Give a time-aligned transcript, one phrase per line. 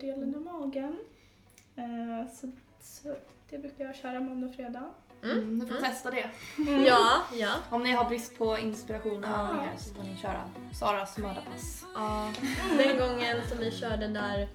[0.00, 0.98] delen av magen.
[1.76, 2.50] Eh, så,
[2.82, 3.14] så
[3.50, 4.84] det brukar jag köra måndag och fredag.
[5.22, 6.30] Mm, ni får testa det.
[6.86, 7.50] Ja, ja.
[7.70, 9.48] Om ni har brist på inspiration och Ja.
[9.48, 10.42] övningar så får ni köra
[10.72, 11.84] Saras mördarpass.
[11.94, 12.32] ja.
[12.78, 14.48] Den gången som vi körde där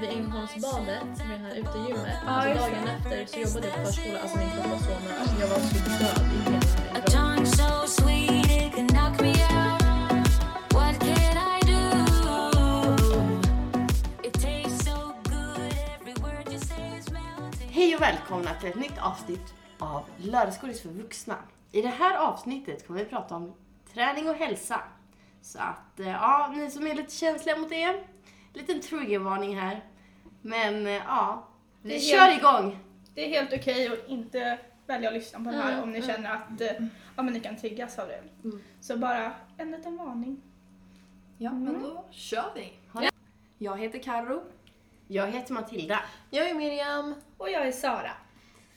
[0.00, 4.20] vid Ängelholmsbadet, med det här utegymmet, Ja, alltså dagen efter så jobbade jag på förskola,
[4.20, 5.18] alltså min kropp var så mör.
[5.20, 5.74] Alltså jag var så
[6.04, 6.60] död i hela
[17.98, 21.36] och välkomna till ett nytt avsnitt av Lördagsgodis för vuxna.
[21.72, 23.54] I det här avsnittet kommer vi prata om
[23.92, 24.80] träning och hälsa.
[25.42, 28.04] Så att, eh, ja, ni som är lite känsliga mot det,
[28.54, 29.84] liten triggervarning här.
[30.42, 31.48] Men eh, ja,
[31.82, 32.78] vi kör helt- igång!
[33.14, 35.98] Det är helt okej att inte välja att lyssna på det här Mm, om ni
[35.98, 36.10] mm.
[36.10, 36.86] känner att eh,
[37.16, 38.22] ja, men ni kan triggas av det.
[38.44, 38.60] Mm.
[38.80, 40.42] Så bara en liten varning.
[41.38, 42.72] Ja, men då kör vi.
[42.92, 43.10] Ja.
[43.58, 44.42] Jag heter Karo.
[45.10, 46.00] Jag heter Matilda.
[46.30, 47.14] Jag är Miriam.
[47.36, 48.12] Och jag är Sara.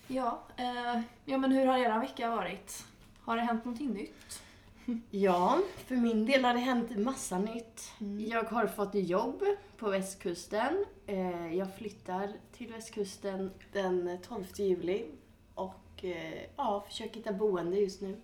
[0.07, 2.85] Ja, eh, ja, men hur har era vecka varit?
[3.21, 4.41] Har det hänt någonting nytt?
[5.11, 7.91] Ja, för min del har det hänt massa nytt.
[7.99, 8.25] Mm.
[8.29, 9.43] Jag har fått jobb
[9.77, 10.85] på västkusten.
[11.07, 15.05] Eh, Jag flyttar till västkusten den 12 juli
[15.55, 18.21] och eh, ja, försöker hitta boende just nu.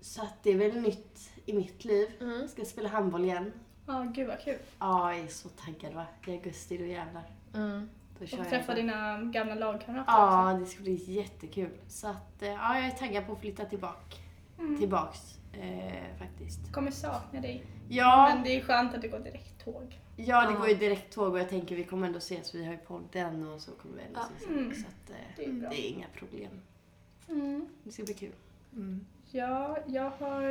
[0.00, 2.08] Så att det är väl nytt i mitt liv.
[2.20, 2.48] Mm.
[2.48, 3.52] Ska spela handboll igen.
[3.86, 4.58] Ja, gud vad kul.
[4.78, 6.06] Ja, jag är så taggad va.
[6.26, 7.22] I augusti, då jävlar.
[7.54, 7.88] Mm.
[8.18, 8.86] Då kör Och jag träffa igång.
[8.86, 11.70] dina gamla lagkamrater Ja, det ska bli jättekul.
[11.88, 14.16] Så att, eh, ja, jag är taggad på att flytta tillbaka.
[14.58, 14.78] Mm.
[14.78, 16.72] Tillbaks, eh, faktiskt.
[16.72, 17.64] Kommer sakna dig.
[17.88, 20.00] Ja, Men det är skönt att det går direkt tåg.
[20.16, 20.58] Ja, det Ja.
[20.58, 22.54] går ju direkt tåg och jag tänker vi kommer ändå ses.
[22.54, 24.28] Vi har ju podden och så kommer vi ändå Ja.
[24.36, 24.48] ses.
[24.48, 24.74] Mm.
[24.74, 25.68] Så att, eh, Det är bra.
[25.70, 26.60] det är inga problem.
[27.28, 27.66] Mm.
[27.84, 28.32] Det ska bli kul.
[28.72, 29.06] Mm.
[29.30, 30.42] Ja, jag har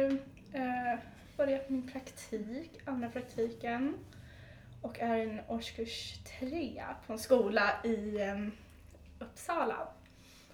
[0.54, 1.00] eh,
[1.38, 3.94] börjat min praktik, andra praktiken.
[4.82, 8.38] Och är en årskurs tre på en skola i eh,
[9.20, 9.88] Uppsala.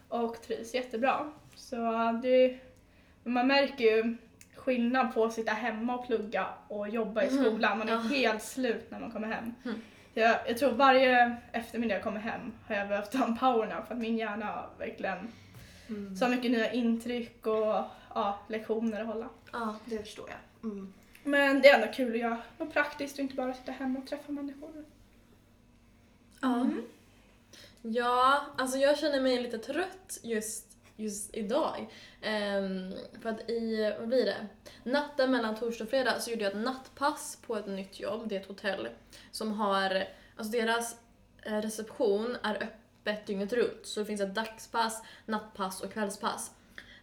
[0.08, 1.32] Och trivs jättebra.
[1.56, 1.76] Så
[2.24, 2.60] det,
[3.24, 4.18] man märker ju
[4.56, 7.78] skillnad på att sitta hemma och plugga och jobba i Mhm, skolan.
[7.80, 8.00] Man är ja.
[8.00, 9.54] helt slut när man kommer hem.
[9.66, 9.82] Mm.
[10.14, 13.96] Jag, jag tror varje eftermiddag jag kommer hem har jag behövt ta en powernap för
[13.96, 15.32] att min hjärna har verkligen
[15.90, 16.16] Mm.
[16.16, 17.84] så mycket nya intryck och
[18.16, 19.30] ja, lektioner att hålla.
[19.52, 19.76] Ja.
[19.86, 20.38] Det förstår jag.
[20.64, 20.94] Mm.
[21.24, 24.08] Men det är ändå kul att göra något praktiskt och inte bara sitta hemma och
[24.08, 24.86] träffa människor.
[26.42, 26.68] Ja.
[27.82, 31.88] Ja, alltså jag känner mig lite trött just, just idag.
[32.22, 34.48] Ehm, för att i, vad blir det?
[34.84, 38.30] Natten mellan torsdag och fredag så gjorde jag ett nattpass på ett nytt jobb.
[38.30, 38.88] Det är ett hotell
[39.32, 40.04] som har,
[40.36, 40.96] alltså deras
[41.44, 43.86] eh, reception är öppet dygnet runt.
[43.86, 46.52] Så det finns ett dagspass, nattpass och kvällspass.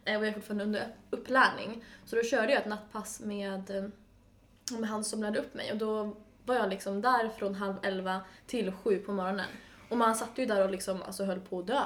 [0.09, 1.83] Eh, Och jag är fortfarande under upplärning.
[2.05, 3.83] Så då körde jag ett nattpass med, eh,
[4.79, 6.15] med han som lärde upp mig och då
[6.45, 9.49] var jag liksom där från halv elva till sju på morgonen.
[9.89, 11.81] Och man satt ju där och liksom alltså höll på att dö.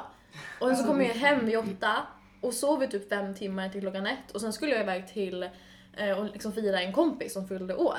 [0.59, 1.93] Och sen så kom jag hem vid åtta
[2.41, 5.49] och sov i typ fem timmar till klockan ett och sen skulle jag iväg till
[5.97, 7.97] eh, och liksom fira en kompis som fyllde år.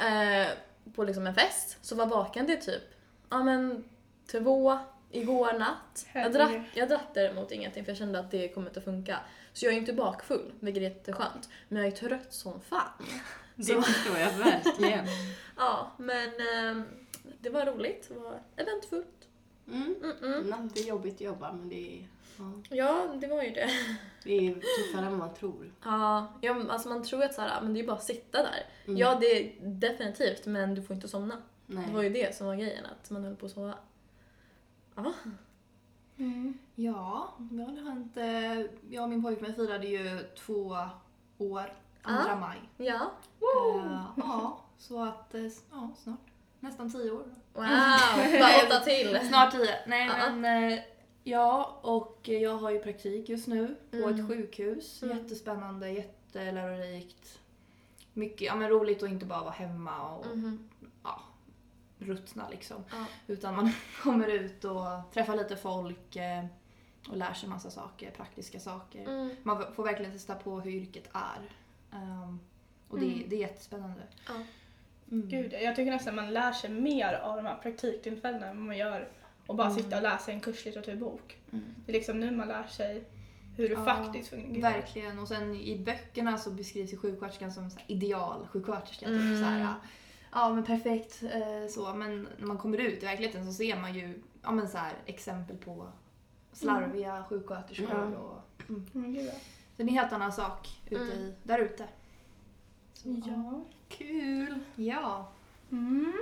[0.00, 0.46] Eh,
[0.94, 1.78] på liksom en fest.
[1.82, 2.82] Så var vaken till typ,
[3.30, 3.84] ja men
[4.30, 4.78] två
[5.10, 6.06] igår natt.
[6.12, 9.18] Jag drack, jag drack däremot ingenting för jag kände att det kommer inte funka.
[9.52, 11.48] Så jag är inte bakfull, vilket är jätteskönt.
[11.68, 12.88] Men jag är trött som fan.
[13.56, 15.06] Det Så- förstår jag verkligen.
[15.56, 16.82] Ja, men eh,
[17.40, 18.08] det var roligt.
[18.08, 19.28] Det var eventfullt.
[19.68, 19.94] Mm.
[20.02, 20.48] Mm-mm.
[20.50, 22.08] Natt är jobbigt att jobba men det är,
[22.38, 23.70] ja, Ja, det var ju det.
[24.24, 25.72] det är tuffare än man tror.
[25.84, 28.66] Ja, ja alltså man tror att så här, men det är bara att sitta där.
[28.86, 28.96] Mm.
[28.98, 31.42] Ja, det är definitivt, men du får inte somna.
[31.66, 31.84] Nej.
[31.88, 33.74] Det var ju det som var grejen, att man höll på att sova.
[34.94, 35.12] Ja.
[36.74, 38.16] Ja, vad har det hänt?
[38.16, 40.76] Eh, Jag och min pojkvän firade ju två
[41.38, 41.72] år,
[42.02, 42.36] andra Ah.
[42.40, 42.58] maj.
[42.76, 43.10] Ja.
[43.40, 46.18] Eh, ja, så att, eh, ja, snart.
[46.60, 47.24] Nästan tio år.
[47.54, 47.64] Wow,
[48.40, 49.18] bara åtta till.
[49.28, 49.74] Snart tio.
[49.86, 50.32] Nej Ja.
[50.32, 50.78] men, eh,
[51.24, 54.14] ja och jag har ju praktik just nu på Mm.
[54.20, 55.02] ett sjukhus.
[55.02, 55.16] Mm.
[55.18, 57.38] Jättespännande, jättelärorikt.
[58.12, 60.68] Mycket, ja men roligt att inte bara vara hemma och Mhm.
[62.02, 62.84] Ruttna liksom.
[62.90, 63.04] Ja.
[63.26, 63.70] Utan man
[64.02, 66.44] kommer ut och träffar lite folk eh,
[67.08, 69.00] och lär sig massa saker, praktiska saker.
[69.02, 69.30] Mm.
[69.42, 71.50] Man får verkligen testa på hur yrket är.
[71.98, 72.40] Ehm,
[72.88, 73.24] och det, Mm.
[73.28, 74.02] det är jättespännande.
[74.28, 74.34] Ja.
[75.10, 75.28] Mm.
[75.28, 79.08] Gud, jag tycker nästan man lär sig mer av de här praktiktillfällena än man gör
[79.46, 79.82] och bara Mm.
[79.82, 81.38] sitta och läsa en kurslitteraturbok.
[81.52, 81.64] Mm.
[81.86, 83.04] Det är liksom nu man lär sig
[83.56, 84.72] hur det Ja, faktiskt fungerar.
[84.72, 85.18] Verkligen.
[85.18, 89.06] Och sen i böckerna så beskrivs ju sjuksköterskan som så här ideal sjuksköterska.
[89.06, 89.18] Mm.
[89.18, 89.74] Typ så här,
[90.32, 91.94] ja men perfekt eh, så.
[91.94, 94.92] Men när man kommer ut i verkligheten så ser man ju ja, men så här,
[95.06, 95.86] exempel på
[96.52, 98.02] slarviga sjuksköterskor.
[98.02, 98.14] Mm.
[98.14, 98.86] Och, mm.
[98.94, 99.14] Mm,
[99.76, 101.18] det är en helt annan sak ute Mm.
[101.18, 101.84] i, där ute.
[102.94, 103.60] Så, Ja.
[103.88, 104.58] Kul!
[104.76, 105.32] Ja.
[105.70, 106.12] Mm.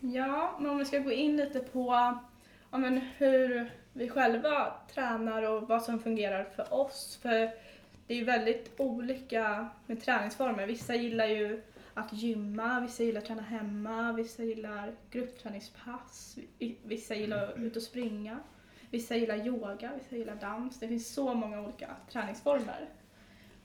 [0.00, 1.92] Ja, men om vi ska gå in lite på
[2.70, 7.18] ja, men hur vi själva tränar och vad som fungerar för oss.
[7.22, 7.50] För
[8.06, 10.66] det är ju väldigt olika med träningsformer.
[10.66, 11.62] Vissa gillar ju
[11.94, 16.38] att gymma, vissa gillar att träna hemma, vissa gillar gruppträningspass,
[16.84, 18.40] vissa gillar att ut och springa,
[18.90, 20.78] vissa gillar yoga, vissa gillar dans.
[20.78, 22.88] Det finns så många olika träningsformer.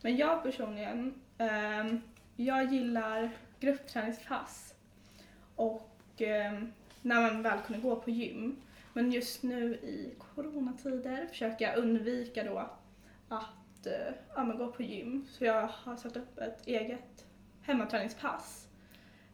[0.01, 1.95] Men jag personligen, eh,
[2.35, 3.29] jag gillar
[3.59, 4.73] gruppträningspass
[5.56, 6.62] och eh,
[7.01, 8.62] när man väl kunde gå på gym.
[8.94, 12.69] Men just nu i coronatider försöker jag undvika då
[13.30, 15.27] att eh, ja, men gå på gym.
[15.31, 17.26] Så jag har satt upp ett eget
[17.67, 18.67] hemmaträningspass.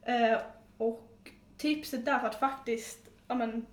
[0.01, 0.38] Eh,
[0.77, 3.65] och tipset där för att faktiskt ja, men,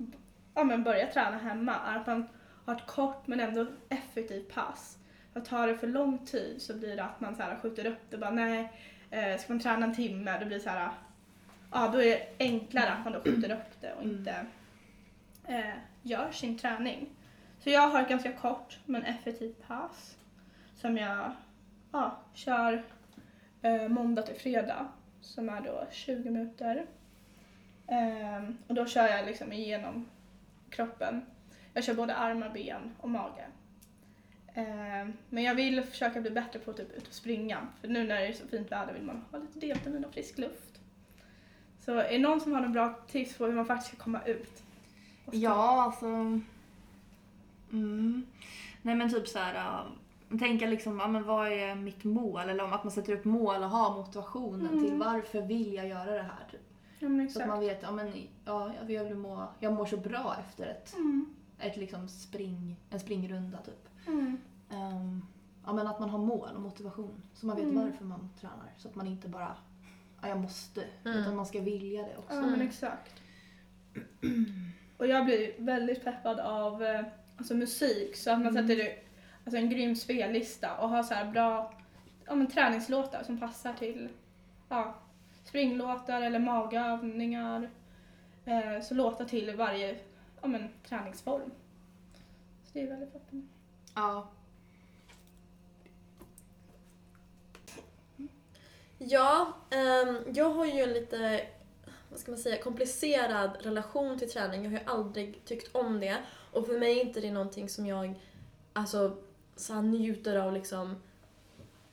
[0.54, 2.28] ja, men börja träna hemma är att man
[2.64, 4.98] har ett kort men ändå effektivt pass.
[5.32, 8.10] För tar det för lång tid så blir det att man så här, skjuter upp
[8.10, 8.18] det.
[8.18, 8.72] Bara, nej,
[9.10, 10.90] eh, ska man träna en timme då blir det så här,
[11.72, 14.46] ja då är det enklare att man då skjuter upp det och inte
[15.46, 17.08] eh, gör sin träning.
[17.58, 20.16] Så jag har ett ganska kort men effektivt pass
[20.76, 21.32] som jag
[21.92, 22.82] ja, kör
[23.62, 24.88] eh, måndag till fredag
[25.20, 26.86] som är då 20 minuter.
[27.86, 30.08] Eh, och då kör jag liksom igenom
[30.70, 31.22] kroppen.
[31.74, 33.46] Jag kör både armar, ben och mage.
[34.54, 37.66] Eh, men jag vill försöka bli bättre på att typ ut och springa.
[37.80, 40.38] För nu när det är så fint väder vill man ha lite D-vitamin och frisk
[40.38, 40.80] luft.
[41.80, 44.20] Så är det någon som har några bra tips på hur man faktiskt ska komma
[44.26, 44.62] ut?
[45.30, 46.06] Ja, alltså...
[47.72, 48.26] Mm.
[48.82, 49.84] Nej men typ så här
[50.38, 52.40] tänka liksom, ja, men vad är mitt mål?
[52.48, 54.84] Eller om att man sätter upp mål och har motivationen Mm.
[54.84, 56.46] till varför vill jag göra det här?
[56.50, 56.60] Typ.
[56.98, 58.12] Ja, men Så att man vet, ja men
[58.44, 61.34] ja, jag, vill må, jag mår så bra efter ett, Mm.
[61.58, 63.88] ett liksom spring, en springrunda typ.
[64.06, 64.36] Mm.
[64.70, 65.22] Ehm,
[65.66, 67.22] ja men att man har mål och motivation.
[67.34, 67.84] Så man vet Mm.
[67.84, 68.72] varför man tränar.
[68.76, 69.56] Så att man inte bara,
[70.22, 70.84] ja jag måste.
[71.04, 71.18] Mm.
[71.18, 72.34] Utan man ska vilja det också.
[72.36, 73.14] Ja men exakt.
[74.96, 77.04] Och jag blir väldigt peppad av eh,
[77.36, 78.68] alltså, musik så att man Mm.
[78.68, 78.92] sätter
[79.44, 81.75] alltså, en grym spellista och ha så här bra
[82.26, 84.08] ja, men, träningslåtar som passar till
[84.69, 84.94] ja,
[85.44, 87.70] springlåtar eller magövningar.
[88.44, 89.98] Eh, så låtar till varje
[90.40, 91.50] ja, men, träningsform.
[92.64, 93.40] Så det är väldigt bra.
[93.94, 94.28] Ja.
[98.98, 99.52] Ja,
[100.06, 101.46] um, jag har ju en lite,
[102.10, 104.64] vad ska man säga, komplicerad relation till träning.
[104.64, 106.16] Jag har ju aldrig tyckt om det.
[106.52, 108.14] Och för mig är inte det någonting som jag
[108.72, 109.16] alltså,
[109.60, 110.96] så här, njuter av liksom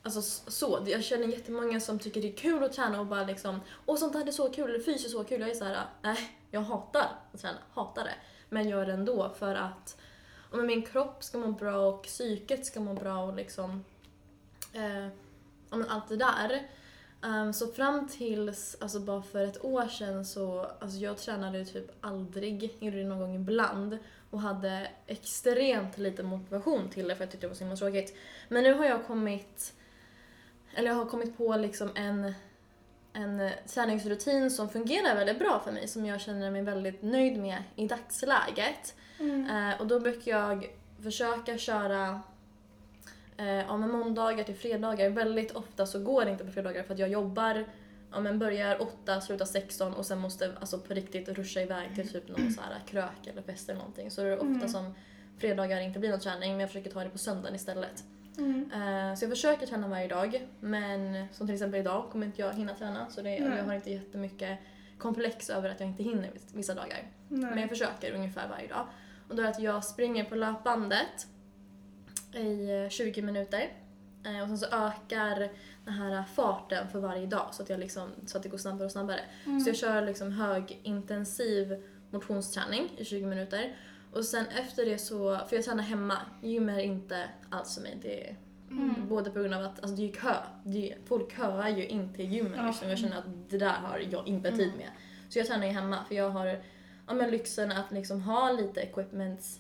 [0.04, 0.22] Alltså
[0.52, 3.98] så, jag känner jättemånga som tycker det är kul att träna och bara liksom Åh
[3.98, 5.42] sånt här är så kul, eller fys är så kul.
[5.42, 6.20] Jag är såhär, nej äh,
[6.52, 8.16] jag hatar att träna, hatar det.
[8.50, 9.98] Men gör det ändå för att
[10.52, 13.86] om min kropp ska må bra och psyket ska må bra och liksom
[14.74, 15.08] eh,
[15.70, 16.68] ja, men allt det där.
[17.22, 21.92] Um, så fram tills, alltså bara för ett år sedan så, alltså jag tränade typ
[22.02, 23.98] aldrig, gjorde det någon gång ibland
[24.30, 28.18] och hade extremt lite motivation till det för jag tyckte det var så himla tråkigt.
[28.48, 29.74] Men nu har jag kommit,
[30.76, 32.34] eller jag har kommit på liksom en,
[33.14, 37.64] en träningsrutin som fungerar väldigt bra för mig, som jag känner mig väldigt nöjd med
[37.76, 38.96] i dagsläget.
[39.20, 40.70] Eh, och då brukar jag
[41.04, 42.22] försöka köra
[43.38, 45.10] eh, ja, måndagar till fredagar.
[45.10, 47.66] Väldigt ofta så går det inte på fredagar för att jag jobbar,
[48.12, 52.10] ja, men börjar 8, slutar 16 och sen måste alltså på riktigt ruscha iväg till
[52.10, 54.12] typ någon så här krök eller fest eller någonting.
[54.12, 54.68] Så det är ofta Mm.
[54.70, 54.94] som
[55.38, 58.04] fredagar inte blir någon träning men jag försöker ta det på söndagen istället.
[58.38, 58.72] Mm.
[58.74, 62.54] Eh, så jag försöker träna varje dag men som till exempel idag kommer inte jag
[62.54, 64.60] hinna träna så det, jag har inte jättemycket
[64.98, 66.98] komplex över att jag inte hinner viss- vissa dagar.
[67.30, 67.50] Nej.
[67.50, 68.88] Men jag försöker ungefär varje dag.
[69.30, 71.28] Och då är det att jag springer på löpbandet
[72.34, 73.70] i eh, 20 minuter.
[74.28, 75.50] Eh, Och sen så ökar
[75.86, 78.86] den här farten för varje dag så att, jag liksom, så att det går snabbare
[78.86, 79.20] och snabbare.
[79.46, 79.60] Mm.
[79.60, 83.76] Så jag kör liksom högintensiv motionsträning i 20 minuter.
[84.14, 87.98] Och sen efter det så, för jag tränar hemma, gym är inte alls för mig.
[88.02, 88.36] Det är
[88.72, 89.08] Mm.
[89.10, 90.34] Både på grund av att alltså det är kö.
[90.64, 92.68] Det är, folk köar ju in till gymmen Ja.
[92.68, 92.90] liksom.
[92.90, 94.88] Jag känner att det där har jag inte tid med.
[95.30, 96.46] Så jag tränar ju hemma för jag har
[97.08, 99.60] ja, men lyxen att liksom ha lite equipments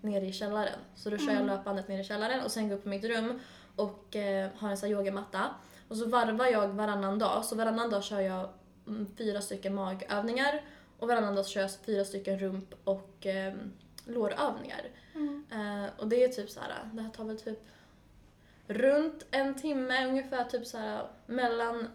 [0.00, 0.78] nere i källaren.
[0.94, 1.46] Så då kör jag Mm.
[1.46, 3.40] löpbandet nere i källaren och sen går upp på mitt rum
[3.76, 5.54] och eh, har en sån här yogamatta.
[5.88, 7.44] Och så varvar jag varannan dag.
[7.44, 8.48] Så varannan dag kör jag
[8.86, 10.62] mm, fyra stycken magövningar
[10.98, 13.54] och varannan dag kör jag fyra stycken rump och eh,
[14.06, 14.80] lårövningar.
[15.14, 15.44] Mm.
[15.52, 17.58] Eh, och det är typ så här, det här tar väl typ
[18.66, 21.88] runt en timme, ungefär typ så här mellan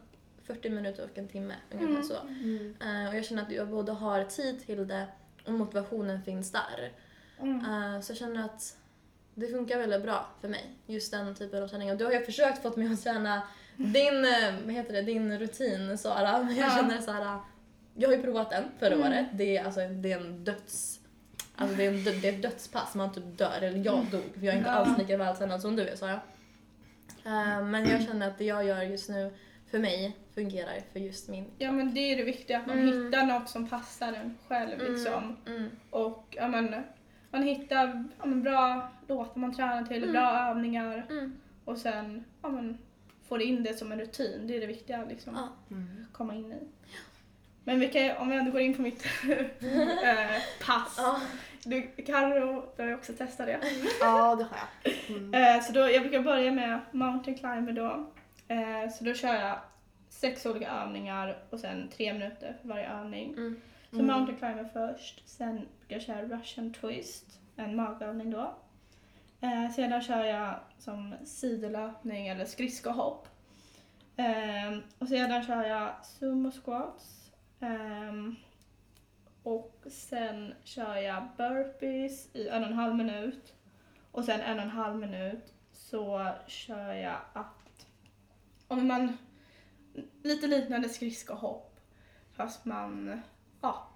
[0.44, 1.56] 40 minuter och en timme.
[1.72, 2.04] Ungefär Mm.
[2.04, 2.18] så.
[2.28, 2.76] Mm.
[2.82, 5.08] Eh, och jag känner att jag både har tid till det
[5.46, 6.92] och motivationen finns där.
[7.40, 7.60] Mm.
[7.60, 8.78] Eh, så jag känner att
[9.40, 11.92] det funkar väldigt bra för mig, just den typen av träning.
[11.92, 13.42] Och du har jag försökt få mig att träna
[13.78, 16.76] din, eh, vad heter det, din rutin Sara, men jag Ja.
[16.76, 17.38] känner så här,
[17.96, 19.08] jag har ju provat den förra Mm.
[19.08, 19.26] året.
[19.34, 21.00] Det är, alltså, det är en döds...
[21.56, 23.62] Alltså det är, en, det är ett dödspass, man typ dör.
[23.62, 26.20] Eller jag dog, för jag är inte alls lika vältränad som du är Sara.
[27.26, 29.34] Eh, men jag känner att det jag gör just nu
[29.72, 33.06] för mig fungerar för just min Ja men det är det viktiga, att man Mm.
[33.06, 35.38] hittar något som passar en själv liksom.
[35.48, 35.70] Mm.
[35.90, 36.76] Och ja, men,
[37.32, 40.12] man hittar ja, men, bra låtar man tränar till, Mm.
[40.12, 41.34] bra övningar Mm.
[41.66, 42.78] och sen ja, men,
[43.28, 44.48] får in det som en rutin.
[44.48, 45.76] Det är det viktiga liksom, Ja.
[45.76, 46.06] Mm.
[46.12, 46.68] komma in i.
[47.64, 49.06] Men vi kan, om vi ändå går in på mitt
[50.04, 50.96] eh, pass.
[50.98, 51.20] Ja.
[51.64, 53.60] Du, Karo, du har ju också testat det.
[54.02, 55.18] Ja, det har jag.
[55.18, 55.34] Mm.
[55.34, 58.12] Eh, så då, jag brukar börja med mountain climber då.
[58.48, 59.60] Eh, så då kör jag
[60.10, 63.34] sex olika övningar och sen tre minuter för varje övning.
[63.34, 63.62] Mm.
[63.92, 64.08] Så Mm.
[64.08, 68.56] mountain climber först, sen brukar jag köra russian twist, en magövning då.
[69.42, 73.28] Eh, sedan kör jag som sidolöpning eller skridskohopp.
[74.16, 77.32] Eh, och sedan kör jag sumo squats.
[77.60, 78.36] Ehm,
[79.44, 83.54] och sen kör jag burpees i en och en halv minut.
[84.12, 87.88] Och sen en och en halv minut så kör jag att
[88.68, 89.18] om man
[90.24, 91.80] lite liknande skridskohopp
[92.32, 93.22] fast man
[93.62, 93.88] ja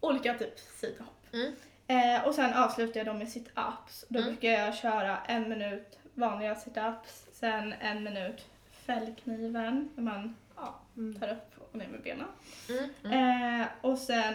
[0.00, 1.26] olika typ sidhopp.
[1.32, 1.52] Mm.
[1.86, 4.04] Eh, och sen avslutar jag dem med sit-ups.
[4.08, 4.30] Då Mm.
[4.30, 11.20] brukar jag köra en minut vanliga sit-ups, sen en minut fällkniven när man ja, Mm.
[11.20, 12.26] tar upp och ner med benen.
[12.68, 12.90] Mm.
[13.04, 13.60] Mm.
[13.60, 14.34] Eh, och sen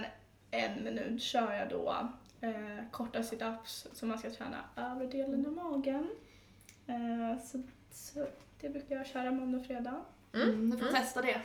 [0.52, 1.96] en minut kör jag då
[2.42, 6.10] eh, korta sit-ups så man ska träna övre delen av magen.
[6.88, 8.28] Eh, så, så
[8.62, 10.02] det brukar jag köra måndag och fredag.
[10.34, 10.70] Mm.
[10.70, 11.02] Ni får Mm.
[11.02, 11.42] testa det.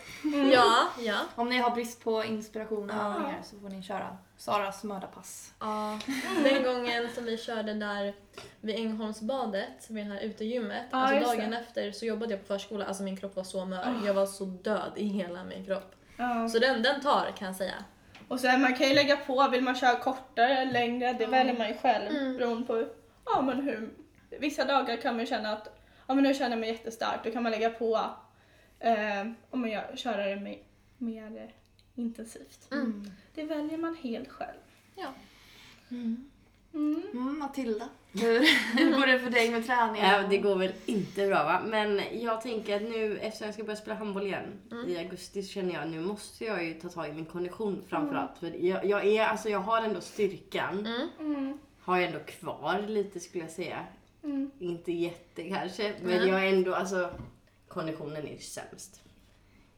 [0.53, 1.19] Ja, ja.
[1.35, 3.14] Om ni har brist på inspiration och Ja.
[3.14, 5.53] övningar så får ni köra Saras mördarpass.
[5.61, 5.99] Ja,
[6.45, 8.14] den gången som vi körde där
[8.61, 11.57] vid Ängelholmsbadet, vid det här utegymmet, Ja, alltså dagen det.
[11.57, 14.00] efter så jobbade jag på förskola, alltså min kropp var så mör.
[14.07, 15.95] Jag var så död i hela min kropp.
[16.53, 17.75] Så den, den tar kan jag säga.
[18.29, 21.59] Och sen man kan ju lägga på, vill man köra kortare eller längre, det väljer
[21.59, 22.37] man ju själv Mm.
[22.37, 22.87] beroende på
[23.25, 23.91] ja, men hur.
[24.41, 25.69] Vissa dagar kan man känna att
[26.07, 28.11] ja, men nu känner jag mig jättestark, då kan man lägga på
[28.85, 30.59] eh, om man gör, köra det mer,
[30.99, 31.55] mer
[31.95, 32.69] intensivt.
[32.73, 33.11] Mm.
[33.35, 34.59] Det väljer man helt själv.
[34.97, 35.09] Ja.
[35.91, 36.31] Mm.
[36.75, 38.41] Mm, Matilda, hur,
[38.99, 40.09] går det för dig med träningen?
[40.11, 41.62] Ja, det går väl inte bra va?
[41.67, 44.88] Men jag tänker att nu eftersom jag ska börja spela handboll igen Mm.
[44.88, 47.83] i augusti så känner jag att nu måste jag ju ta tag i min kondition
[47.88, 48.38] framförallt.
[48.41, 51.09] För jag, jag, är, alltså jag har ändå styrkan, Mm.
[51.35, 51.59] Mm.
[51.81, 53.85] har jag ändå kvar lite skulle jag säga.
[54.25, 54.50] Mm.
[54.59, 56.29] Inte jätte kanske, men Mm.
[56.29, 57.11] jag är ändå, alltså
[57.75, 59.02] konditionen är sämst.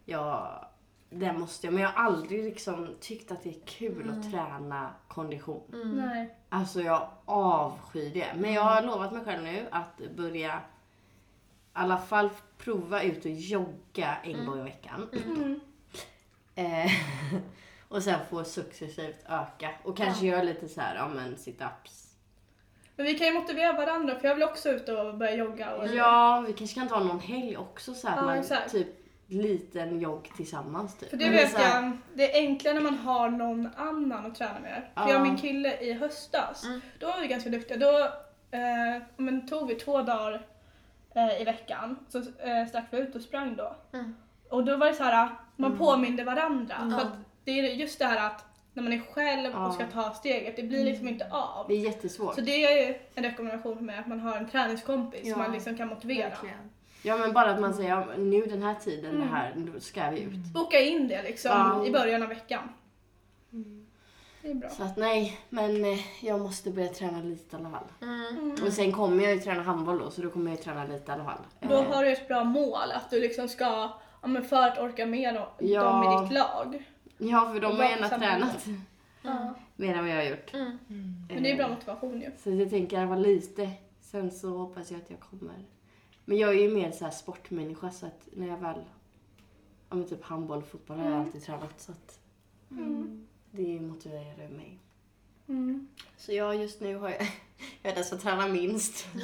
[0.04, 0.64] Jag,
[1.10, 4.90] den måste jag, men jag har aldrig liksom tyckt att det är kul att träna
[5.08, 5.62] kondition.
[5.72, 5.96] Mm.
[5.96, 6.34] Nej.
[6.48, 8.34] Alltså jag avskyr det.
[8.36, 13.30] Men jag har lovat mig själv nu att börja i alla fall prova ut och
[13.30, 15.08] jogga en gång i veckan.
[15.12, 15.60] Mm.
[16.54, 16.92] Eh,
[17.88, 19.70] och sen få successivt öka.
[19.82, 22.05] Och kanske göra lite så här, ja men sit-ups.
[22.96, 25.74] Men vi kan ju motivera varandra för jag vill också ut och börja jogga.
[25.74, 28.70] Och Ja, vi kanske kan ta någon helg också så här, Ja, man exakt.
[28.72, 28.88] typ
[29.28, 31.10] liten jogg tillsammans typ.
[31.10, 34.82] För det vet jag, det är enklare när man har någon annan att träna med.
[34.94, 35.10] För Ja.
[35.10, 36.80] jag och min kille i höstas, Mm.
[37.00, 37.76] då var vi ganska duktiga.
[37.76, 37.98] Då
[38.50, 40.46] eh, men tog vi två dagar
[41.14, 43.76] eh, i veckan, så eh, stack vi ut och sprang då.
[43.92, 44.16] Mm.
[44.50, 45.78] Och då var det så här, man Mm.
[45.78, 46.76] påminde varandra.
[46.90, 47.12] För att
[47.44, 48.44] det är just det här att
[48.76, 49.66] när man är själv Ja.
[49.66, 51.68] och ska ta steget, det blir liksom inte av.
[51.68, 52.34] Det är jättesvårt.
[52.34, 55.42] Så det är ju en rekommendation för mig att man har en träningskompis Ja, som
[55.42, 56.28] man liksom kan motivera.
[56.28, 56.70] Verkligen.
[57.02, 59.20] Ja men bara att man säger, ja, nu den här tiden, Mm.
[59.28, 60.32] det här, då ska vi ut.
[60.54, 61.86] Boka in det liksom Ja.
[61.86, 62.68] i början av veckan.
[63.52, 63.86] Mm.
[64.42, 64.70] Det är bra.
[64.70, 67.84] Så att nej, men eh, jag måste börja träna lite i alla fall.
[68.02, 68.38] Mm.
[68.38, 68.64] Mm.
[68.66, 71.10] Och sen kommer jag ju träna handboll då, så då kommer jag ju träna lite
[71.10, 71.38] i alla fall.
[71.60, 73.64] Då Eh, har du ett bra mål, att du liksom ska,
[74.22, 75.82] ja, men för att orka med dem, Ja.
[75.82, 76.84] dem i ditt lag.
[77.18, 78.66] Ja, för de och har gärna tränat
[79.22, 79.54] Ja.
[79.76, 80.54] mer än vad jag har gjort.
[80.54, 80.78] Mm.
[81.28, 82.30] Men det är bra motivation ju.
[82.42, 83.70] Så jag tänker att vara lite.
[84.00, 85.64] Sen så hoppas jag att jag kommer.
[86.24, 88.80] Men jag är ju mer så här sportmänniska så att när jag väl,
[89.90, 91.26] ja men typ handboll, fotboll har jag Mm.
[91.26, 92.18] alltid tränat så att
[92.70, 93.26] Mm.
[93.50, 94.78] det motiverar mig.
[95.48, 95.88] Mm.
[96.16, 97.20] Så jag just nu har jag,
[97.82, 99.06] jag är den som tränar minst.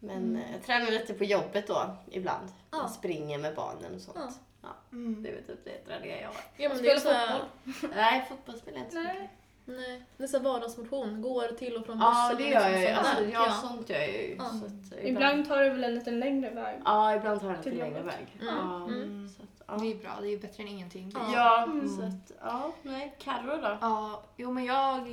[0.00, 2.48] Men eh, jag tränar lite på jobbet då ibland.
[2.70, 2.78] Ja.
[2.78, 4.16] Jag springer med barnen och sånt.
[4.20, 4.30] Ja.
[4.62, 4.68] Ja.
[4.92, 5.22] Mm.
[5.22, 6.36] Det är väl typ det träningar jag har.
[6.56, 7.90] Ja, men det är Spela så fotboll.
[7.96, 9.14] Nej, fotboll spelar jag inte så Nej.
[9.14, 9.30] mycket.
[9.64, 11.22] Nej, det är så vardagsmotion.
[11.22, 12.46] Går till och från Ja, bussen.
[12.46, 12.86] det och gör jag ju.
[12.86, 13.32] liksom Alltså, sånt där.
[13.34, 13.68] ja, ja.
[13.68, 14.36] sånt gör jag ju.
[14.38, 14.44] Ja.
[14.60, 16.80] Så att, eh, Ibland tar du väl en lite längre väg.
[16.84, 18.36] Ja, ibland tar jag en lite längre väg.
[18.40, 18.54] Mm.
[18.56, 19.28] Ja, Mm.
[19.28, 19.74] Så att, ja.
[19.84, 21.10] Det är bra, det är ju bättre än ingenting.
[21.14, 21.20] Ja.
[21.34, 21.88] Ja, Mm.
[21.88, 23.14] så att, ja, nej.
[23.18, 23.78] Carro då?
[23.80, 25.08] Ja, jo men jag,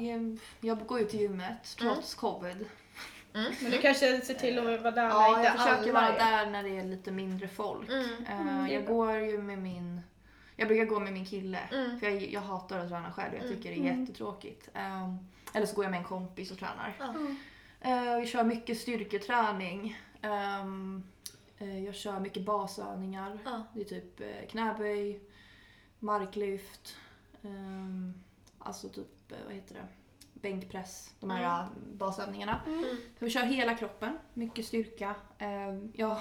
[0.62, 2.66] jag går ut till gymmet trots covid.
[3.62, 6.18] Men du kanske ser till att vara där när Ja, inte jag försöker vara är.
[6.46, 7.90] där när det är lite mindre folk.
[7.90, 8.06] Mm.
[8.28, 10.02] Mm, är jag går ju med min
[10.56, 11.60] Jag brukar gå med min kille.
[11.72, 12.00] Mm.
[12.00, 13.34] För jag, jag hatar att träna själv.
[13.34, 13.56] Jag Mm.
[13.58, 14.70] tycker det är jättetråkigt.
[14.74, 15.18] Ehm,
[15.54, 16.96] eller så går jag med en kompis och tränar.
[17.00, 17.14] Ja.
[17.82, 19.98] Eh, vi kör mycket styrketräning.
[20.22, 21.04] Ehm,
[21.58, 23.40] eh, jag kör mycket basövningar.
[23.46, 23.64] Ja.
[23.74, 25.20] Det är typ knäböj,
[26.00, 26.96] marklyft,
[27.44, 28.14] ehm,
[28.60, 29.88] alltså typ, vad heter det,
[30.42, 31.70] bänkpress, de här Mm.
[31.98, 32.60] basövningarna.
[32.68, 32.84] Mm.
[33.20, 35.16] Så vi kör hela kroppen, mycket styrka.
[35.38, 36.18] Ehm, jag,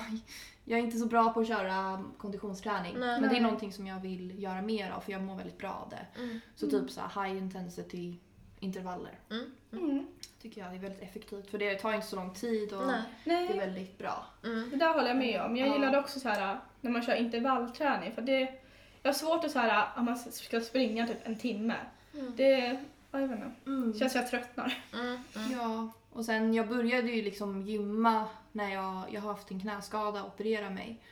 [0.64, 3.20] jag är inte så bra på att köra konditionsträning, Nej.
[3.20, 3.40] men det är Nej.
[3.40, 6.20] någonting som jag vill göra mer av för jag mår väldigt bra av det.
[6.22, 6.40] Mm.
[6.56, 8.16] Så typ så här high intensity
[8.60, 9.50] intervaller Mm.
[9.72, 10.06] Mm.
[10.42, 13.02] tycker jag är väldigt effektivt för det tar inte så lång tid och Nej.
[13.24, 14.26] det är Nej, väldigt bra.
[14.44, 14.70] Mm.
[14.70, 15.56] det där håller jag med om.
[15.56, 15.72] Jag Ja.
[15.74, 18.40] gillade också så här när man kör intervallträning för det
[19.02, 21.74] jag har svårt att så här om man ska springa typ en timme.
[22.14, 22.32] Mm.
[22.36, 22.84] Det,
[23.20, 23.70] jag vet inte.
[23.92, 24.84] Det känns som jag tröttnar.
[24.94, 25.06] Mm.
[25.36, 25.52] Mm.
[25.52, 30.22] Ja, och sen jag började ju liksom gymma när jag, jag har haft en knäskada
[30.22, 31.02] och opererade mig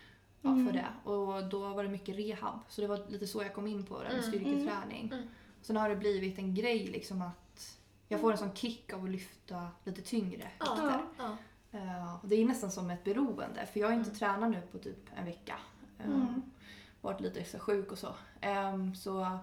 [0.40, 0.66] ja, Mm.
[0.66, 1.11] för det.
[1.11, 2.58] Och då var det mycket rehab.
[2.68, 4.23] Så det var lite så jag kom in på det, med Mm.
[4.25, 5.11] styrketräning.
[5.12, 5.28] Mm.
[5.62, 9.11] Sen har det blivit en grej liksom att jag får en sån kick av att
[9.11, 10.75] lyfta lite tyngre Ja.
[10.75, 11.00] vikter.
[11.18, 11.37] Ja.
[11.78, 14.18] Eh, och det är nästan som ett beroende för jag har inte Mm.
[14.18, 15.54] tränat nu på typ en vecka.
[15.99, 16.42] Eh, Mm.
[17.00, 18.14] Varit lite extra sjuk och så.
[18.40, 19.38] Ehm, så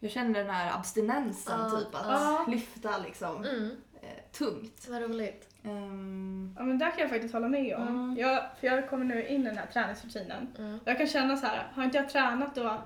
[0.00, 2.44] jag känner den här abstinensen Ja, typ att ja.
[2.48, 3.70] lyfta liksom Mm.
[4.02, 4.86] eh, tungt.
[4.88, 5.48] Vad roligt.
[5.64, 7.88] Ehm, Ja men där kan jag faktiskt hålla med om.
[7.88, 8.16] Mm.
[8.18, 10.48] Jag, för jag kommer nu in i den här träningsrutinen.
[10.58, 10.74] Mm.
[10.74, 12.80] Och jag kan känna så här, har inte jag tränat då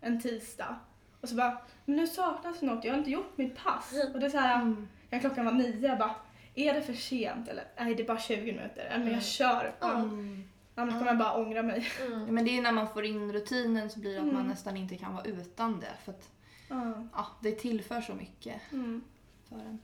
[0.00, 0.76] en tisdag
[1.20, 3.92] och så bara, men nu saknas det något, jag har inte gjort mitt pass.
[4.14, 4.88] Och det är så här, mm.
[5.10, 6.14] kan klockan vara nio, jag bara,
[6.54, 9.14] är det för sent eller nej det är bara 20 minuter, men Mm.
[9.14, 9.72] jag kör.
[9.80, 10.48] Ja, Mm.
[10.82, 11.86] Annars kommer jag bara ångra mig.
[12.06, 12.34] Mm.
[12.34, 14.46] Men det är när man får in rutinen så blir det att man Mm.
[14.48, 15.92] nästan inte kan vara utan det.
[16.04, 16.30] För att
[16.68, 17.08] Ja.
[17.12, 19.04] ja, det tillför så mycket Mm.
[19.48, 19.78] för en.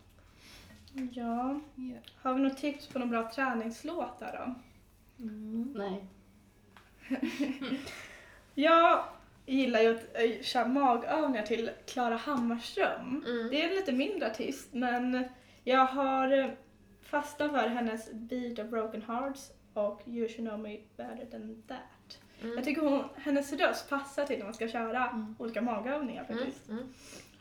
[1.12, 1.60] ja.
[1.74, 1.96] Ja.
[2.22, 4.54] Har vi något tips på några bra träningslåtar då?
[5.24, 5.72] Mm.
[5.76, 6.04] Nej.
[8.54, 9.04] Jag
[9.46, 13.24] gillar ju att äh, köra magövningar till Klara Hammarström.
[13.26, 13.48] Mm.
[13.50, 15.24] Det är en lite mindre artist men
[15.64, 16.50] jag har eh,
[17.02, 22.18] fastnat för hennes Beat of Broken Hearts och You should know me better than that.
[22.42, 22.54] Mm.
[22.54, 25.36] Jag tycker hon, hennes röst passar till när man ska köra Mm.
[25.38, 26.38] olika magövningar Mm.
[26.38, 26.68] faktiskt.
[26.68, 26.92] Mm.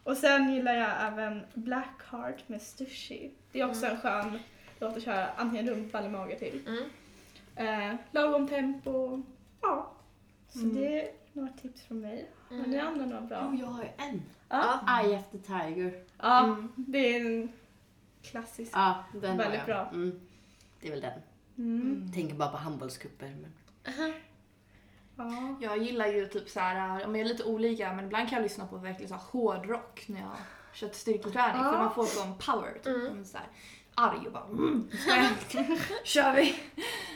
[0.04, 3.30] Och sen gillar jag även Blackheart med Stushy.
[3.52, 4.40] Det är också en skön
[4.80, 6.68] låt att köra antingen rumpa eller mage till.
[6.68, 6.84] Mm.
[7.92, 9.22] Eh, lagom tempo,
[9.62, 9.92] ja.
[10.50, 10.76] Så Mm.
[10.76, 12.30] det är några tips från mig.
[12.50, 12.88] Har ni Mm.
[12.88, 13.48] andra några bra?
[13.48, 14.22] Oh, jag har ju en.
[14.50, 16.04] Ja, Eye After Tiger.
[16.18, 16.72] ja Mm.
[16.76, 17.50] det är en
[18.24, 18.72] klassisk.
[18.76, 19.90] Ja, den Väldigt bra.
[19.94, 20.20] Mm.
[20.82, 21.20] Det är väl den.
[21.58, 22.12] Mm.
[22.14, 23.36] Tänker bara på handbollscuper.
[23.42, 23.54] Men...
[23.94, 24.12] Aha.
[25.16, 25.56] Ja.
[25.62, 28.44] Jag gillar ju typ så här, om jag är lite olika, men ibland kan jag
[28.44, 30.30] lyssna på verkligen så här hårdrock när jag
[30.74, 31.64] kört styrketräning.
[31.64, 31.78] För Ja.
[31.78, 32.74] man får sån power.
[32.74, 32.88] Typ.
[32.88, 33.26] Mm.
[33.26, 33.48] Så här,
[33.96, 34.90] arg och bara mm,
[36.04, 36.50] kör vi!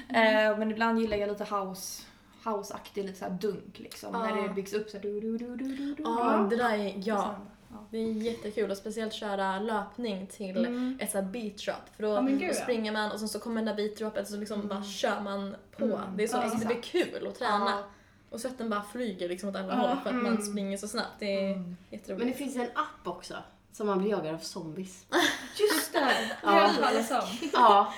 [0.10, 2.04] Eh, men ibland gillar jag lite house,
[2.44, 4.10] houseaktig, lite så här dunk liksom.
[4.14, 4.20] Ja.
[4.20, 6.04] När det byggs upp så här, du, du, du, du, du, du.
[6.04, 7.36] Ja, det där är, ja.
[7.92, 10.98] Det är jättekul och speciellt köra löpning till Mm.
[11.02, 11.76] ett sånt beat drop.
[11.96, 14.38] För då, gud, då springer man och sen så kommer den där beat droppet så
[14.38, 15.86] liksom bara kör man på.
[15.86, 16.00] Mm.
[16.18, 17.70] Det, är så, Ja, alltså, det blir kul att träna.
[17.72, 17.84] Ja.
[18.30, 19.88] Och svetten bara flyger liksom åt alla Ja.
[19.88, 20.42] håll för att man Mm.
[20.46, 21.14] springer så snabbt.
[21.20, 21.78] Det är Mm.
[21.90, 22.20] jätteroligt.
[22.20, 23.34] men det finns en app också.
[23.72, 25.06] Som man blir jagad av zombies.
[25.60, 26.00] Just det!
[26.00, 26.50] Det Ja.
[26.50, 27.50] har jag hört talas om.
[27.54, 27.94] ja,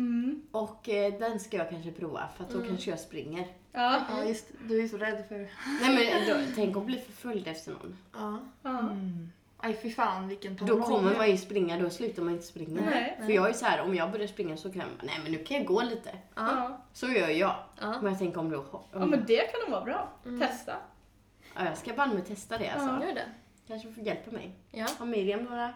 [0.00, 0.42] Mm.
[0.50, 2.68] och eh, den ska jag kanske prova för att då Mm.
[2.68, 3.46] kanske jag springer.
[3.72, 4.00] Ja.
[4.10, 5.36] Ja, just Du är så rädd för...
[5.80, 7.96] Nej men då, tänk att bli förföljd efter någon.
[8.12, 8.38] Ja.
[8.70, 9.30] Mm.
[9.56, 12.80] Aj fy fan vilken Då kommer man ju springa, då slutar man inte springa.
[12.80, 13.18] Nej.
[13.26, 15.38] För jag är så här, om jag börjar springa så kan jag, nej men nu
[15.38, 16.10] kan jag gå lite.
[16.34, 16.80] Ja.
[16.92, 17.54] Så gör jag.
[17.80, 18.00] Ja.
[18.02, 20.08] Men jag tänker om då, om, ja, men det kan nog vara bra.
[20.26, 20.40] Mm.
[20.40, 20.76] Testa.
[21.54, 22.88] ja, jag ska banne mig testa det alltså.
[22.88, 23.06] Ja.
[23.06, 23.26] Gör det.
[23.68, 24.50] Kanske får hjälpa mig.
[24.70, 24.86] Ja.
[24.98, 25.74] Har Miriam några?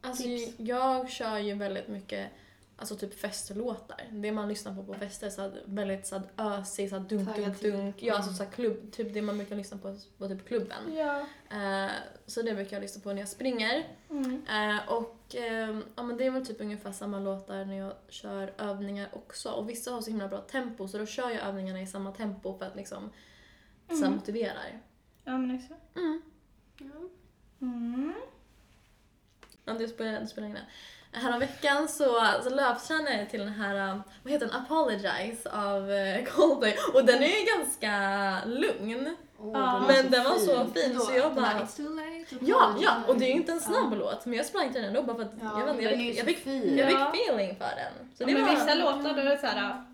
[0.00, 0.54] Alltså, Tips.
[0.58, 2.30] jag kör ju väldigt mycket
[2.78, 4.08] alltså typ festlåtar.
[4.12, 7.36] Det man lyssnar på på fester, så här, väldigt så här, ösig, så här, dunk,
[7.36, 7.72] dunk, till.
[7.72, 8.02] dunk.
[8.02, 10.94] Ja, alltså så här, klubb, typ det man brukar lyssna på på typ klubben.
[10.96, 11.20] Ja.
[11.50, 11.90] Eh,
[12.26, 13.86] så det brukar jag lyssna på när jag springer.
[14.10, 14.42] Mm.
[14.46, 18.54] Eh, och eh, ja, men det är väl typ ungefär samma låtar när jag kör
[18.58, 19.50] övningar också.
[19.50, 22.58] Och vissa har så himla bra tempo så då kör jag övningarna i samma tempo
[22.58, 23.10] för att liksom
[23.88, 24.14] så här, Mm.
[24.14, 24.82] motiverar.
[25.24, 25.96] Ja men exakt.
[25.96, 26.22] Mm.
[26.78, 27.08] Ja.
[27.60, 28.12] Mm.
[29.68, 30.66] Ja, det spelar, det spelar ingen roll.
[31.12, 36.24] Häromveckan så, så löptränade jag till den här, um, vad heter den, Apologize av eh,
[36.24, 36.76] Coldplay.
[36.94, 37.92] Och den är ju ganska
[38.46, 39.16] lugn.
[39.40, 41.44] Åh, Ja, är men den var så fin Då, så jag bara...
[41.46, 44.46] It's too late Ja, ja, och det är ju inte en snabb låt men jag
[44.46, 46.26] sprang till den ändå bara för att Ja, jag, vet, inte, jag, den fick, jag,
[46.26, 46.78] fick, fin.
[46.78, 47.12] jag Ja.
[47.12, 48.08] fick feeling för den.
[48.16, 49.84] Så Ja, det men var, vissa låtar då är det så här,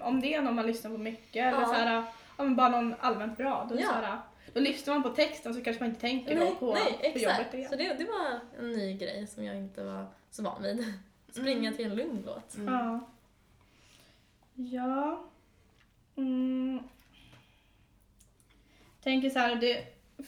[0.00, 1.66] om det är någon man lyssnar på mycket eller Ja.
[1.66, 1.94] så här,
[2.36, 4.22] ja, men bara någon allmänt bra, då, är det Ja.
[4.58, 7.20] Då lyssnar man på texten så kanske man inte tänker då nej, på nej, hur
[7.20, 10.62] jobbet det Så det, det var en ny grej som jag inte var så van
[10.62, 10.94] vid.
[11.30, 12.56] Springa till en lugn låt.
[12.56, 12.74] Mm.
[12.74, 13.00] Ja.
[14.54, 15.24] Ja.
[16.16, 16.80] Mm.
[19.02, 19.84] tänker så här, det,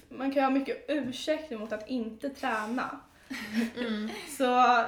[0.08, 3.00] man kan ju ha mycket ursäkter mot att inte träna.
[3.76, 4.10] Mm.
[4.38, 4.84] Så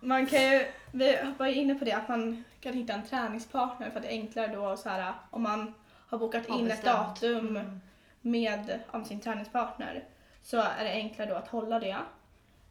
[0.00, 3.90] man kan ju, vi var ju inne på det att man kan hitta en träningspartner
[3.90, 5.74] för att det är enklare då så här om man
[6.06, 7.20] har bokat Ja, in ett bestämt.
[7.20, 7.80] datum Mm.
[8.24, 10.04] Med om sin träningspartner
[10.42, 11.96] så är det enklare då att hålla det.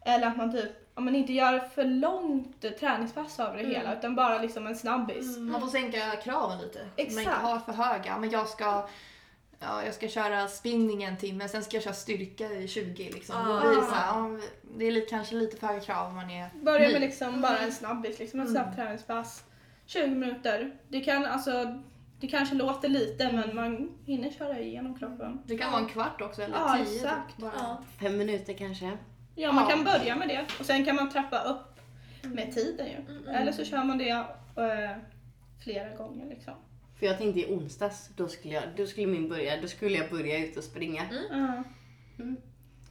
[0.06, 3.72] Eller att man typ, om man inte gör för långt träningspass av det Mm.
[3.76, 5.38] hela utan bara liksom en snabbis.
[5.38, 6.80] Man får sänka kraven lite.
[6.80, 7.42] Så Man inte Exakt.
[7.42, 8.18] har för höga.
[8.18, 8.88] Men jag ska,
[9.60, 13.36] ja, jag ska köra spinning en timme, sen ska jag köra styrka i 20 liksom.
[13.38, 13.44] Ah.
[13.54, 14.42] Då blir det, så här,
[14.78, 17.58] det är lite, kanske lite för höga krav om man är Börja med liksom bara
[17.58, 18.62] en snabbis, liksom ett Mm.
[18.64, 19.44] snabbt träningspass.
[19.86, 20.72] 20 minuter.
[20.88, 21.80] Det kan alltså,
[22.24, 25.42] det kanske låter lite men man hinner köra igenom kroppen.
[25.46, 26.96] Det kan vara en kvart också eller Ja, tio.
[26.96, 27.38] exakt.
[27.38, 27.52] Bara.
[27.58, 27.84] Ja.
[28.02, 28.92] Fem minuter kanske.
[29.36, 29.70] Ja, man Ja.
[29.76, 31.80] kan börja med det och sen kan man trappa upp
[32.22, 32.96] med tiden ju.
[33.16, 33.28] Mm.
[33.28, 34.98] Eller så kör man det eh,
[35.64, 36.54] flera gånger liksom.
[37.00, 40.10] För jag tänkte i onsdags, då skulle, jag, då skulle min börja, då skulle jag
[40.10, 41.04] börja ut och springa.
[41.32, 41.64] Ja.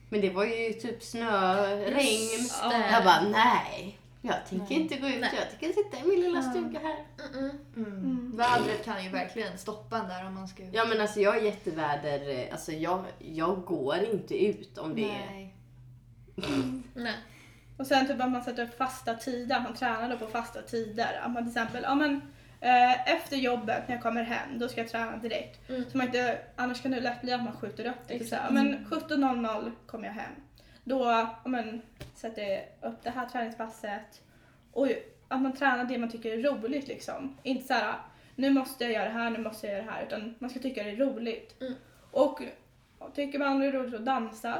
[0.09, 2.49] Men det var ju typ snö, regn.
[2.93, 3.99] Jag bara nej.
[4.25, 4.83] Jag tänker Nej.
[4.83, 5.31] inte gå ut, Nej.
[5.37, 6.97] jag tänker sitta i min lilla stuga här.
[7.35, 7.51] Mm.
[7.77, 8.37] Mm.
[8.37, 10.63] Vädret kan ju verkligen stoppa en där om man ska...
[10.73, 15.31] Ja men alltså jag är jätteväder, alltså jag, jag går inte ut om det är...
[15.31, 15.55] Nej.
[16.95, 17.17] Nej.
[17.77, 21.21] Och sen typ att man sätter upp fasta tider, man tränar då på fasta tider.
[21.23, 22.21] Att man till exempel, ja men
[22.61, 25.71] eh, efter jobbet när jag kommer hem, då ska jag träna direkt.
[25.71, 25.85] Mm.
[25.91, 28.19] Så man inte, annars kan det lätt bli att man skjuter upp det.
[28.19, 28.43] Så Exakt.
[28.43, 30.33] här, ja, men 17.00 kommer jag hem.
[30.85, 31.83] Då men,
[32.15, 34.23] sätter upp det här träningspasset.
[34.73, 34.89] Och
[35.29, 37.37] att man tränar det man tycker är roligt liksom.
[37.43, 37.95] Inte så här,
[38.37, 40.07] nu måste jag göra det här, nu måste jag göra det här.
[40.07, 41.61] Utan man ska tycka det är roligt.
[41.61, 41.75] Mm.
[42.11, 42.41] Och
[43.15, 44.59] tycker man det är roligt att dansa,